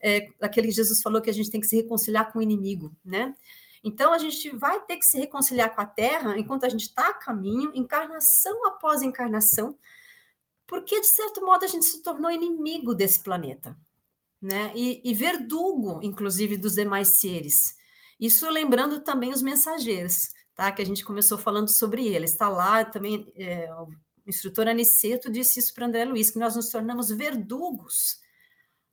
É, 0.00 0.28
aquele 0.40 0.68
que 0.68 0.74
Jesus 0.74 1.00
falou 1.02 1.20
que 1.20 1.30
a 1.30 1.34
gente 1.34 1.50
tem 1.50 1.60
que 1.60 1.66
se 1.66 1.76
reconciliar 1.76 2.32
com 2.32 2.38
o 2.38 2.42
inimigo, 2.42 2.92
né? 3.04 3.34
Então 3.82 4.12
a 4.12 4.18
gente 4.18 4.50
vai 4.56 4.80
ter 4.80 4.96
que 4.96 5.06
se 5.06 5.18
reconciliar 5.18 5.74
com 5.74 5.80
a 5.80 5.86
Terra 5.86 6.36
enquanto 6.36 6.64
a 6.64 6.68
gente 6.68 6.82
está 6.82 7.08
a 7.08 7.14
caminho, 7.14 7.70
encarnação 7.74 8.66
após 8.66 9.02
encarnação, 9.02 9.78
porque 10.66 11.00
de 11.00 11.06
certo 11.06 11.44
modo 11.44 11.64
a 11.64 11.68
gente 11.68 11.84
se 11.84 12.02
tornou 12.02 12.30
inimigo 12.30 12.94
desse 12.94 13.20
planeta, 13.20 13.76
né? 14.42 14.72
E, 14.74 15.00
e 15.04 15.14
verdugo, 15.14 16.00
inclusive, 16.02 16.56
dos 16.56 16.74
demais 16.74 17.20
seres. 17.20 17.77
Isso 18.18 18.48
lembrando 18.50 19.00
também 19.00 19.32
os 19.32 19.42
mensageiros, 19.42 20.30
tá? 20.54 20.72
Que 20.72 20.82
a 20.82 20.84
gente 20.84 21.04
começou 21.04 21.38
falando 21.38 21.68
sobre 21.68 22.06
eles. 22.06 22.32
Está 22.32 22.48
lá 22.48 22.84
também, 22.84 23.32
é, 23.36 23.72
o 23.74 23.88
instrutor 24.26 24.66
Aniceto 24.68 25.30
disse 25.30 25.60
isso 25.60 25.72
para 25.72 25.86
André 25.86 26.04
Luiz, 26.04 26.30
que 26.30 26.38
nós 26.38 26.56
nos 26.56 26.68
tornamos 26.68 27.10
verdugos 27.10 28.20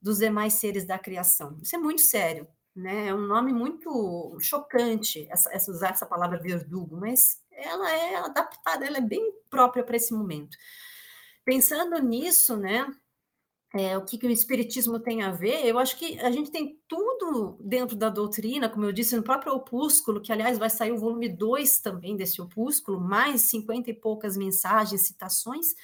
dos 0.02 0.20
demais 0.20 0.54
seres 0.54 0.86
da 0.86 1.00
criação. 1.00 1.58
Isso 1.62 1.76
é 1.76 1.80
muito 1.80 2.02
sério, 2.02 2.48
né? 2.76 3.08
É 3.08 3.14
um 3.14 3.26
nome 3.26 3.52
muito 3.52 4.38
chocante 4.40 5.28
essa, 5.32 5.52
essa, 5.52 5.72
usar 5.72 5.90
essa 5.90 6.06
palavra 6.06 6.38
verdugo, 6.38 6.96
mas 6.98 7.42
ela 7.52 7.92
é 7.92 8.16
adaptada, 8.16 8.86
ela 8.86 8.98
é 8.98 9.02
bem 9.02 9.34
própria 9.50 9.84
para 9.84 9.96
esse 9.96 10.14
momento. 10.14 10.56
Pensando 11.44 11.98
nisso, 12.00 12.56
né? 12.56 12.86
É, 13.78 13.98
o 13.98 14.06
que, 14.06 14.18
que 14.18 14.26
o 14.26 14.32
espiritismo 14.32 15.00
tem 15.00 15.22
a 15.22 15.32
ver? 15.32 15.66
Eu 15.66 15.78
acho 15.78 15.98
que 15.98 16.18
a 16.22 16.32
gente 16.32 16.50
tem 16.50 16.80
tudo 16.88 17.58
dentro 17.60 17.94
da 17.94 18.10
doutrina, 18.10 18.70
como 18.70 18.86
eu 18.86 18.94
disse, 18.94 19.18
no 19.18 19.24
próprio 19.24 19.54
opúsculo, 19.54 20.22
que 20.22 20.32
aliás 20.32 20.58
vai 20.58 20.70
sair 20.70 20.94
o 20.94 20.98
volume 20.98 21.28
2 21.28 21.82
também 21.82 22.16
desse 22.16 22.42
opúsculo, 22.42 23.02
mais 23.02 23.42
cinquenta 23.42 23.90
e 23.90 23.94
poucas 23.94 24.38
mensagens, 24.38 25.06
citações. 25.06 25.76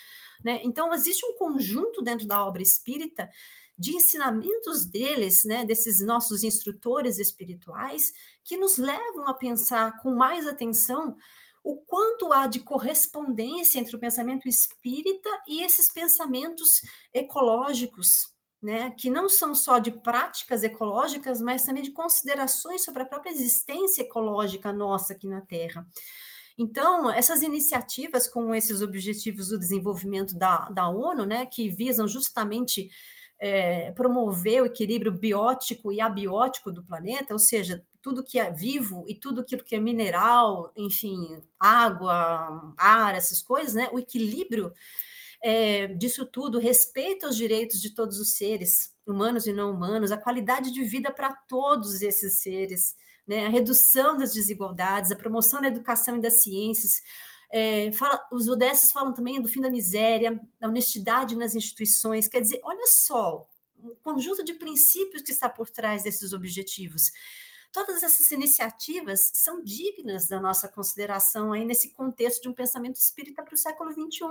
Né? 0.41 0.61
Então, 0.63 0.93
existe 0.93 1.25
um 1.25 1.35
conjunto 1.35 2.01
dentro 2.01 2.25
da 2.25 2.45
obra 2.45 2.61
espírita 2.61 3.29
de 3.77 3.95
ensinamentos 3.95 4.85
deles, 4.85 5.43
né, 5.43 5.65
desses 5.65 5.99
nossos 5.99 6.43
instrutores 6.43 7.19
espirituais, 7.19 8.13
que 8.43 8.55
nos 8.55 8.77
levam 8.77 9.27
a 9.27 9.33
pensar 9.33 9.99
com 10.01 10.15
mais 10.15 10.47
atenção 10.47 11.17
o 11.63 11.77
quanto 11.77 12.33
há 12.33 12.47
de 12.47 12.59
correspondência 12.59 13.79
entre 13.79 13.95
o 13.95 13.99
pensamento 13.99 14.47
espírita 14.47 15.29
e 15.47 15.63
esses 15.63 15.91
pensamentos 15.91 16.81
ecológicos, 17.13 18.33
né, 18.61 18.91
que 18.91 19.09
não 19.09 19.27
são 19.27 19.55
só 19.55 19.79
de 19.79 19.91
práticas 19.91 20.63
ecológicas, 20.63 21.41
mas 21.41 21.63
também 21.63 21.83
de 21.83 21.91
considerações 21.91 22.83
sobre 22.83 23.03
a 23.03 23.05
própria 23.05 23.31
existência 23.31 24.01
ecológica 24.01 24.71
nossa 24.71 25.13
aqui 25.13 25.27
na 25.27 25.41
Terra. 25.41 25.87
Então, 26.57 27.09
essas 27.09 27.41
iniciativas 27.41 28.27
com 28.27 28.53
esses 28.53 28.81
objetivos 28.81 29.49
do 29.49 29.57
desenvolvimento 29.57 30.35
da, 30.35 30.69
da 30.69 30.89
ONU, 30.89 31.25
né, 31.25 31.45
que 31.45 31.69
visam 31.69 32.07
justamente 32.07 32.89
é, 33.39 33.91
promover 33.93 34.61
o 34.61 34.65
equilíbrio 34.67 35.11
biótico 35.11 35.91
e 35.91 35.99
abiótico 35.99 36.71
do 36.71 36.83
planeta, 36.83 37.33
ou 37.33 37.39
seja, 37.39 37.83
tudo 38.01 38.23
que 38.23 38.39
é 38.39 38.51
vivo 38.51 39.05
e 39.07 39.15
tudo 39.15 39.41
aquilo 39.41 39.63
que 39.63 39.75
é 39.75 39.79
mineral, 39.79 40.71
enfim, 40.75 41.41
água, 41.59 42.73
ar, 42.77 43.15
essas 43.15 43.41
coisas, 43.41 43.73
né? 43.73 43.89
O 43.91 43.99
equilíbrio 43.99 44.73
é, 45.41 45.87
disso 45.87 46.25
tudo, 46.25 46.59
respeito 46.59 47.25
aos 47.25 47.35
direitos 47.35 47.81
de 47.81 47.91
todos 47.91 48.19
os 48.19 48.29
seres, 48.33 48.95
humanos 49.05 49.47
e 49.47 49.53
não 49.53 49.71
humanos, 49.71 50.11
a 50.11 50.17
qualidade 50.17 50.71
de 50.71 50.83
vida 50.83 51.11
para 51.11 51.33
todos 51.33 52.01
esses 52.01 52.35
seres, 52.35 52.95
né? 53.27 53.45
A 53.45 53.49
redução 53.49 54.17
das 54.17 54.33
desigualdades, 54.33 55.11
a 55.11 55.15
promoção 55.15 55.61
da 55.61 55.67
educação 55.67 56.17
e 56.17 56.21
das 56.21 56.41
ciências, 56.41 57.01
é, 57.51 57.91
fala, 57.91 58.25
os 58.31 58.47
ODS 58.47 58.91
falam 58.91 59.13
também 59.13 59.41
do 59.41 59.49
fim 59.49 59.59
da 59.59 59.69
miséria, 59.69 60.39
da 60.59 60.69
honestidade 60.69 61.35
nas 61.35 61.53
instituições. 61.53 62.27
Quer 62.27 62.41
dizer, 62.41 62.61
olha 62.63 62.87
só, 62.87 63.45
o 63.77 63.95
conjunto 64.03 64.43
de 64.43 64.53
princípios 64.53 65.21
que 65.21 65.31
está 65.31 65.49
por 65.49 65.69
trás 65.69 66.03
desses 66.03 66.31
objetivos. 66.33 67.11
Todas 67.71 68.03
essas 68.03 68.29
iniciativas 68.31 69.31
são 69.33 69.63
dignas 69.63 70.27
da 70.27 70.41
nossa 70.41 70.67
consideração 70.67 71.53
aí 71.53 71.63
nesse 71.63 71.93
contexto 71.93 72.41
de 72.43 72.49
um 72.49 72.53
pensamento 72.53 72.97
espírita 72.97 73.43
para 73.43 73.55
o 73.55 73.57
século 73.57 73.91
XXI. 73.91 74.25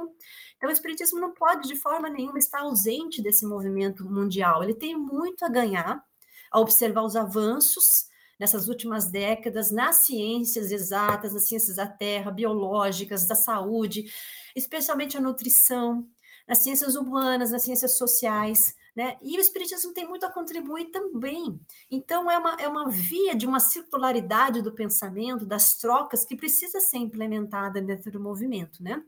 Então, 0.57 0.69
o 0.69 0.73
espiritismo 0.73 1.19
não 1.19 1.33
pode, 1.33 1.67
de 1.67 1.75
forma 1.75 2.11
nenhuma, 2.11 2.39
estar 2.39 2.61
ausente 2.61 3.23
desse 3.23 3.47
movimento 3.47 4.05
mundial. 4.05 4.63
Ele 4.63 4.75
tem 4.75 4.95
muito 4.95 5.43
a 5.45 5.49
ganhar 5.49 6.05
a 6.51 6.61
observar 6.61 7.03
os 7.03 7.17
avanços 7.17 8.11
nessas 8.39 8.69
últimas 8.69 9.11
décadas 9.11 9.71
nas 9.71 9.97
ciências 9.97 10.71
exatas, 10.71 11.33
nas 11.33 11.47
ciências 11.47 11.77
da 11.77 11.87
terra, 11.87 12.31
biológicas, 12.31 13.27
da 13.27 13.35
saúde, 13.35 14.13
especialmente 14.57 15.17
a 15.17 15.21
nutrição, 15.21 16.07
nas 16.47 16.59
ciências 16.59 16.95
humanas, 16.95 17.51
nas 17.51 17.63
ciências 17.63 17.97
sociais. 17.97 18.75
Né? 18.95 19.17
E 19.23 19.37
o 19.37 19.41
Espiritismo 19.41 19.93
tem 19.93 20.07
muito 20.07 20.27
a 20.27 20.33
contribuir 20.33 20.87
também. 20.87 21.61
Então, 21.91 22.31
é 22.31 22.39
uma, 22.39 22.57
é 22.61 22.69
uma 22.69 22.91
via 22.91 23.35
de 23.35 23.47
uma 23.47 23.61
circularidade 23.61 24.63
do 24.63 24.73
pensamento, 24.73 25.47
das 25.47 25.77
trocas, 25.77 26.25
que 26.25 26.37
precisa 26.37 26.81
ser 26.81 26.99
implementada 26.99 27.81
dentro 27.81 28.11
do 28.11 28.21
movimento. 28.21 28.83
Né? 28.83 29.03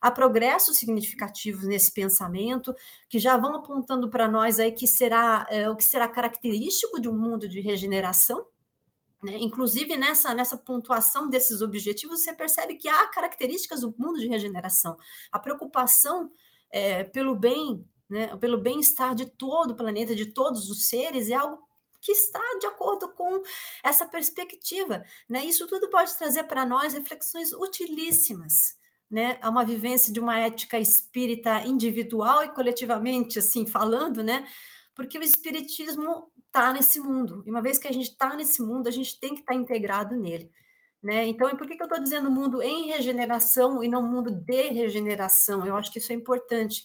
Há 0.00 0.10
progressos 0.10 0.78
significativos 0.78 1.64
nesse 1.64 1.92
pensamento, 1.92 2.74
que 3.08 3.18
já 3.18 3.36
vão 3.36 3.56
apontando 3.56 4.08
para 4.08 4.28
nós 4.28 4.60
aí 4.60 4.70
que 4.70 4.86
será 4.86 5.46
é, 5.50 5.68
o 5.68 5.76
que 5.76 5.84
será 5.84 6.06
característico 6.06 7.00
de 7.00 7.08
um 7.08 7.18
mundo 7.18 7.48
de 7.48 7.60
regeneração, 7.60 8.46
né? 9.22 9.36
Inclusive, 9.38 9.96
nessa, 9.96 10.32
nessa 10.32 10.56
pontuação 10.56 11.28
desses 11.28 11.60
objetivos, 11.60 12.20
você 12.20 12.32
percebe 12.32 12.76
que 12.76 12.88
há 12.88 13.06
características 13.08 13.80
do 13.80 13.94
mundo 13.98 14.18
de 14.18 14.28
regeneração. 14.28 14.96
A 15.32 15.38
preocupação 15.38 16.30
é, 16.70 17.02
pelo 17.04 17.34
bem, 17.34 17.84
né, 18.08 18.36
pelo 18.36 18.58
bem-estar 18.58 19.14
de 19.14 19.26
todo 19.26 19.72
o 19.72 19.76
planeta, 19.76 20.14
de 20.14 20.26
todos 20.26 20.70
os 20.70 20.86
seres, 20.86 21.28
é 21.28 21.34
algo 21.34 21.62
que 22.00 22.12
está 22.12 22.40
de 22.60 22.66
acordo 22.66 23.08
com 23.12 23.42
essa 23.82 24.06
perspectiva. 24.06 25.04
Né? 25.28 25.44
Isso 25.44 25.66
tudo 25.66 25.90
pode 25.90 26.16
trazer 26.16 26.44
para 26.44 26.64
nós 26.64 26.92
reflexões 26.92 27.52
utilíssimas. 27.52 28.76
Né, 29.10 29.38
a 29.40 29.48
uma 29.48 29.64
vivência 29.64 30.12
de 30.12 30.20
uma 30.20 30.38
ética 30.38 30.78
espírita 30.78 31.62
individual 31.66 32.44
e 32.44 32.50
coletivamente, 32.50 33.38
assim 33.38 33.66
falando, 33.66 34.22
né, 34.22 34.46
porque 34.94 35.18
o 35.18 35.22
espiritismo 35.22 36.30
está 36.46 36.74
nesse 36.74 37.00
mundo. 37.00 37.42
E 37.46 37.50
uma 37.50 37.62
vez 37.62 37.78
que 37.78 37.88
a 37.88 37.92
gente 37.92 38.10
está 38.10 38.36
nesse 38.36 38.60
mundo, 38.60 38.86
a 38.86 38.90
gente 38.90 39.18
tem 39.18 39.32
que 39.32 39.40
estar 39.40 39.54
tá 39.54 39.58
integrado 39.58 40.14
nele. 40.14 40.52
Né? 41.02 41.26
Então, 41.26 41.48
por 41.56 41.66
que, 41.66 41.76
que 41.76 41.82
eu 41.82 41.86
estou 41.86 42.02
dizendo 42.02 42.30
mundo 42.30 42.60
em 42.60 42.88
regeneração 42.88 43.82
e 43.82 43.88
não 43.88 44.02
mundo 44.02 44.30
de 44.30 44.68
regeneração? 44.70 45.64
Eu 45.64 45.76
acho 45.76 45.92
que 45.92 45.98
isso 45.98 46.12
é 46.12 46.14
importante, 46.14 46.84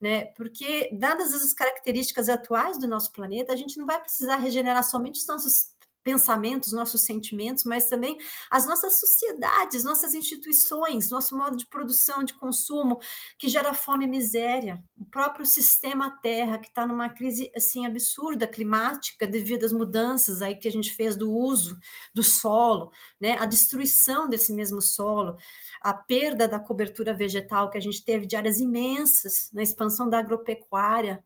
né? 0.00 0.26
Porque, 0.36 0.90
dadas 0.92 1.32
as 1.34 1.52
características 1.52 2.28
atuais 2.28 2.78
do 2.78 2.88
nosso 2.88 3.12
planeta, 3.12 3.52
a 3.52 3.56
gente 3.56 3.78
não 3.78 3.86
vai 3.86 4.00
precisar 4.00 4.36
regenerar 4.36 4.84
somente 4.84 5.20
os 5.20 5.26
nossos 5.26 5.78
pensamentos, 6.08 6.72
nossos 6.72 7.02
sentimentos, 7.02 7.64
mas 7.64 7.86
também 7.86 8.16
as 8.50 8.66
nossas 8.66 8.98
sociedades, 8.98 9.84
nossas 9.84 10.14
instituições, 10.14 11.10
nosso 11.10 11.36
modo 11.36 11.54
de 11.54 11.66
produção, 11.66 12.24
de 12.24 12.32
consumo, 12.32 12.98
que 13.38 13.46
gera 13.46 13.74
fome 13.74 14.06
e 14.06 14.08
miséria, 14.08 14.82
o 14.96 15.04
próprio 15.04 15.44
sistema 15.44 16.10
Terra, 16.22 16.56
que 16.56 16.68
está 16.68 16.86
numa 16.86 17.10
crise 17.10 17.50
assim 17.54 17.84
absurda 17.84 18.46
climática 18.46 19.26
devido 19.26 19.64
às 19.64 19.72
mudanças 19.72 20.40
aí 20.40 20.54
que 20.54 20.66
a 20.66 20.72
gente 20.72 20.94
fez 20.94 21.14
do 21.14 21.30
uso 21.30 21.78
do 22.14 22.22
solo, 22.22 22.90
né, 23.20 23.36
a 23.38 23.44
destruição 23.44 24.28
desse 24.30 24.54
mesmo 24.54 24.80
solo, 24.80 25.36
a 25.80 25.92
perda 25.92 26.48
da 26.48 26.58
cobertura 26.58 27.14
vegetal 27.14 27.70
que 27.70 27.78
a 27.78 27.80
gente 27.80 28.04
teve 28.04 28.26
de 28.26 28.36
áreas 28.36 28.60
imensas 28.60 29.50
na 29.52 29.62
expansão 29.62 30.08
da 30.08 30.18
agropecuária, 30.18 31.24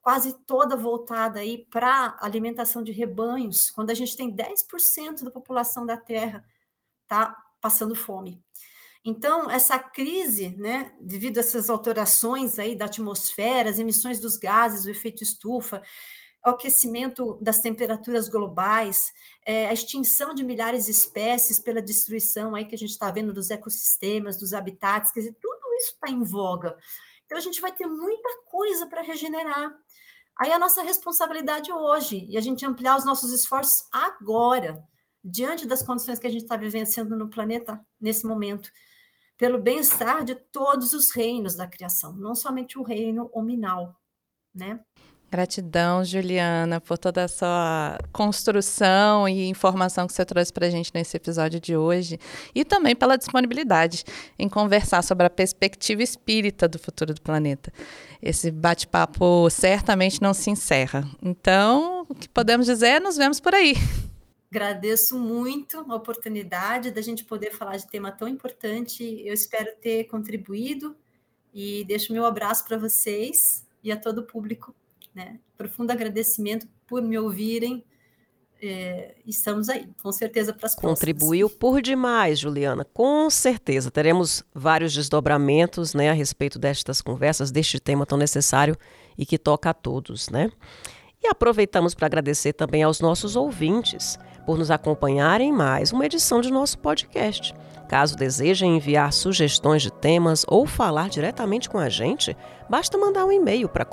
quase 0.00 0.34
toda 0.46 0.76
voltada 0.76 1.40
aí 1.40 1.66
para 1.70 2.16
alimentação 2.20 2.82
de 2.82 2.92
rebanhos, 2.92 3.70
quando 3.70 3.90
a 3.90 3.94
gente 3.94 4.16
tem 4.16 4.34
10% 4.34 5.24
da 5.24 5.30
população 5.30 5.86
da 5.86 5.96
Terra 5.96 6.44
tá 7.06 7.36
passando 7.60 7.94
fome. 7.94 8.42
Então, 9.04 9.50
essa 9.50 9.78
crise, 9.78 10.56
né, 10.56 10.92
devido 11.00 11.36
a 11.36 11.40
essas 11.40 11.68
alterações 11.68 12.58
aí 12.58 12.74
da 12.74 12.86
atmosfera, 12.86 13.68
as 13.68 13.78
emissões 13.78 14.18
dos 14.18 14.36
gases, 14.36 14.86
o 14.86 14.90
efeito 14.90 15.22
estufa, 15.22 15.82
o 16.46 16.50
aquecimento 16.50 17.38
das 17.40 17.60
temperaturas 17.60 18.28
globais, 18.28 19.12
é, 19.46 19.66
a 19.66 19.72
extinção 19.72 20.34
de 20.34 20.44
milhares 20.44 20.84
de 20.84 20.90
espécies 20.90 21.58
pela 21.58 21.80
destruição 21.80 22.54
aí 22.54 22.66
que 22.66 22.74
a 22.74 22.78
gente 22.78 22.90
está 22.90 23.10
vendo 23.10 23.32
dos 23.32 23.50
ecossistemas, 23.50 24.36
dos 24.36 24.52
habitats, 24.52 25.10
quer 25.10 25.20
dizer, 25.20 25.36
tudo 25.40 25.74
isso 25.76 25.92
está 25.92 26.10
em 26.10 26.22
voga. 26.22 26.76
Então, 27.24 27.38
a 27.38 27.40
gente 27.40 27.60
vai 27.60 27.72
ter 27.72 27.86
muita 27.86 28.28
coisa 28.50 28.86
para 28.86 29.02
regenerar. 29.02 29.74
Aí 30.38 30.52
a 30.52 30.58
nossa 30.58 30.82
responsabilidade 30.82 31.72
hoje, 31.72 32.26
e 32.28 32.36
a 32.36 32.40
gente 32.40 32.66
ampliar 32.66 32.98
os 32.98 33.04
nossos 33.04 33.32
esforços 33.32 33.88
agora, 33.90 34.84
diante 35.22 35.66
das 35.66 35.82
condições 35.82 36.18
que 36.18 36.26
a 36.26 36.30
gente 36.30 36.42
está 36.42 36.56
vivenciando 36.56 37.16
no 37.16 37.30
planeta 37.30 37.80
nesse 37.98 38.26
momento, 38.26 38.70
pelo 39.38 39.58
bem-estar 39.58 40.24
de 40.24 40.34
todos 40.34 40.92
os 40.92 41.10
reinos 41.10 41.54
da 41.54 41.66
criação, 41.66 42.12
não 42.12 42.34
somente 42.34 42.78
o 42.78 42.82
reino 42.82 43.30
hominal, 43.32 43.96
né? 44.54 44.84
Gratidão, 45.34 46.04
Juliana, 46.04 46.80
por 46.80 46.96
toda 46.96 47.24
a 47.24 47.28
sua 47.28 47.98
construção 48.12 49.28
e 49.28 49.48
informação 49.48 50.06
que 50.06 50.12
você 50.12 50.24
trouxe 50.24 50.52
para 50.52 50.68
a 50.68 50.70
gente 50.70 50.92
nesse 50.94 51.16
episódio 51.16 51.58
de 51.58 51.76
hoje 51.76 52.20
e 52.54 52.64
também 52.64 52.94
pela 52.94 53.18
disponibilidade 53.18 54.04
em 54.38 54.48
conversar 54.48 55.02
sobre 55.02 55.26
a 55.26 55.30
perspectiva 55.30 56.04
espírita 56.04 56.68
do 56.68 56.78
futuro 56.78 57.12
do 57.12 57.20
planeta. 57.20 57.72
Esse 58.22 58.48
bate-papo 58.48 59.50
certamente 59.50 60.22
não 60.22 60.32
se 60.32 60.50
encerra. 60.50 61.04
Então, 61.20 62.06
o 62.08 62.14
que 62.14 62.28
podemos 62.28 62.66
dizer 62.66 62.86
é 62.86 63.00
nos 63.00 63.16
vemos 63.16 63.40
por 63.40 63.56
aí. 63.56 63.74
Agradeço 64.52 65.18
muito 65.18 65.80
a 65.80 65.96
oportunidade 65.96 66.92
da 66.92 67.02
gente 67.02 67.24
poder 67.24 67.50
falar 67.50 67.76
de 67.76 67.88
tema 67.88 68.12
tão 68.12 68.28
importante. 68.28 69.02
Eu 69.26 69.34
espero 69.34 69.72
ter 69.82 70.04
contribuído 70.04 70.94
e 71.52 71.84
deixo 71.86 72.12
meu 72.12 72.24
abraço 72.24 72.64
para 72.64 72.78
vocês 72.78 73.66
e 73.82 73.90
a 73.90 73.96
todo 73.96 74.18
o 74.18 74.22
público 74.22 74.72
né? 75.14 75.38
Profundo 75.56 75.90
agradecimento 75.90 76.66
por 76.86 77.02
me 77.02 77.18
ouvirem. 77.18 77.84
É, 78.60 79.16
estamos 79.26 79.68
aí, 79.68 79.86
com 80.02 80.10
certeza, 80.10 80.52
para 80.52 80.66
as 80.66 80.74
próximas. 80.74 80.98
Contribuiu 80.98 81.50
por 81.50 81.82
demais, 81.82 82.38
Juliana, 82.38 82.84
com 82.84 83.28
certeza. 83.28 83.90
Teremos 83.90 84.42
vários 84.54 84.94
desdobramentos 84.94 85.92
né, 85.92 86.08
a 86.08 86.14
respeito 86.14 86.58
destas 86.58 87.02
conversas, 87.02 87.50
deste 87.50 87.78
tema 87.78 88.06
tão 88.06 88.16
necessário 88.16 88.76
e 89.18 89.26
que 89.26 89.38
toca 89.38 89.70
a 89.70 89.74
todos. 89.74 90.30
Né? 90.30 90.50
E 91.22 91.26
aproveitamos 91.26 91.94
para 91.94 92.06
agradecer 92.06 92.54
também 92.54 92.82
aos 92.82 93.00
nossos 93.00 93.36
ouvintes 93.36 94.18
por 94.46 94.58
nos 94.58 94.70
acompanharem 94.70 95.50
em 95.50 95.52
mais 95.52 95.92
uma 95.92 96.06
edição 96.06 96.40
de 96.40 96.50
nosso 96.50 96.78
podcast. 96.78 97.54
Caso 97.88 98.16
desejem 98.16 98.76
enviar 98.76 99.12
sugestões 99.12 99.82
de 99.82 99.92
temas 99.92 100.44
ou 100.48 100.66
falar 100.66 101.08
diretamente 101.08 101.68
com 101.68 101.78
a 101.78 101.88
gente, 101.88 102.36
basta 102.68 102.96
mandar 102.96 103.26
um 103.26 103.32
e-mail 103.32 103.68
para 103.68 103.84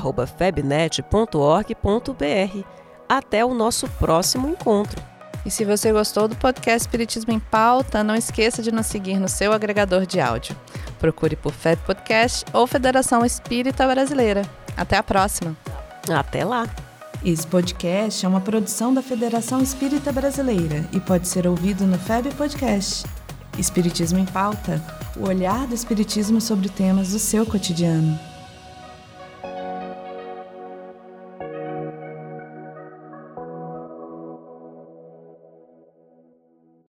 comunicacão@febnet.org.br. 0.00 2.64
Até 3.08 3.44
o 3.44 3.54
nosso 3.54 3.88
próximo 3.88 4.48
encontro. 4.48 5.00
E 5.44 5.50
se 5.50 5.64
você 5.64 5.92
gostou 5.92 6.26
do 6.26 6.34
podcast 6.36 6.80
Espiritismo 6.80 7.32
em 7.32 7.38
Pauta, 7.38 8.02
não 8.02 8.14
esqueça 8.14 8.62
de 8.62 8.72
nos 8.72 8.86
seguir 8.86 9.20
no 9.20 9.28
seu 9.28 9.52
agregador 9.52 10.06
de 10.06 10.18
áudio. 10.20 10.56
Procure 10.98 11.36
por 11.36 11.52
FEB 11.52 11.78
Podcast 11.84 12.46
ou 12.52 12.66
Federação 12.66 13.26
Espírita 13.26 13.86
Brasileira. 13.86 14.42
Até 14.74 14.96
a 14.96 15.02
próxima! 15.02 15.54
Até 16.08 16.44
lá! 16.44 16.66
Esse 17.22 17.46
podcast 17.46 18.24
é 18.24 18.28
uma 18.28 18.40
produção 18.40 18.92
da 18.92 19.02
Federação 19.02 19.60
Espírita 19.60 20.10
Brasileira 20.12 20.86
e 20.92 21.00
pode 21.00 21.28
ser 21.28 21.46
ouvido 21.46 21.86
no 21.86 21.98
FEB 21.98 22.34
Podcast. 22.34 23.04
Espiritismo 23.58 24.18
em 24.18 24.24
Pauta 24.24 24.82
o 25.16 25.28
olhar 25.28 25.66
do 25.66 25.74
Espiritismo 25.74 26.40
sobre 26.40 26.68
temas 26.68 27.12
do 27.12 27.18
seu 27.18 27.46
cotidiano. 27.46 28.18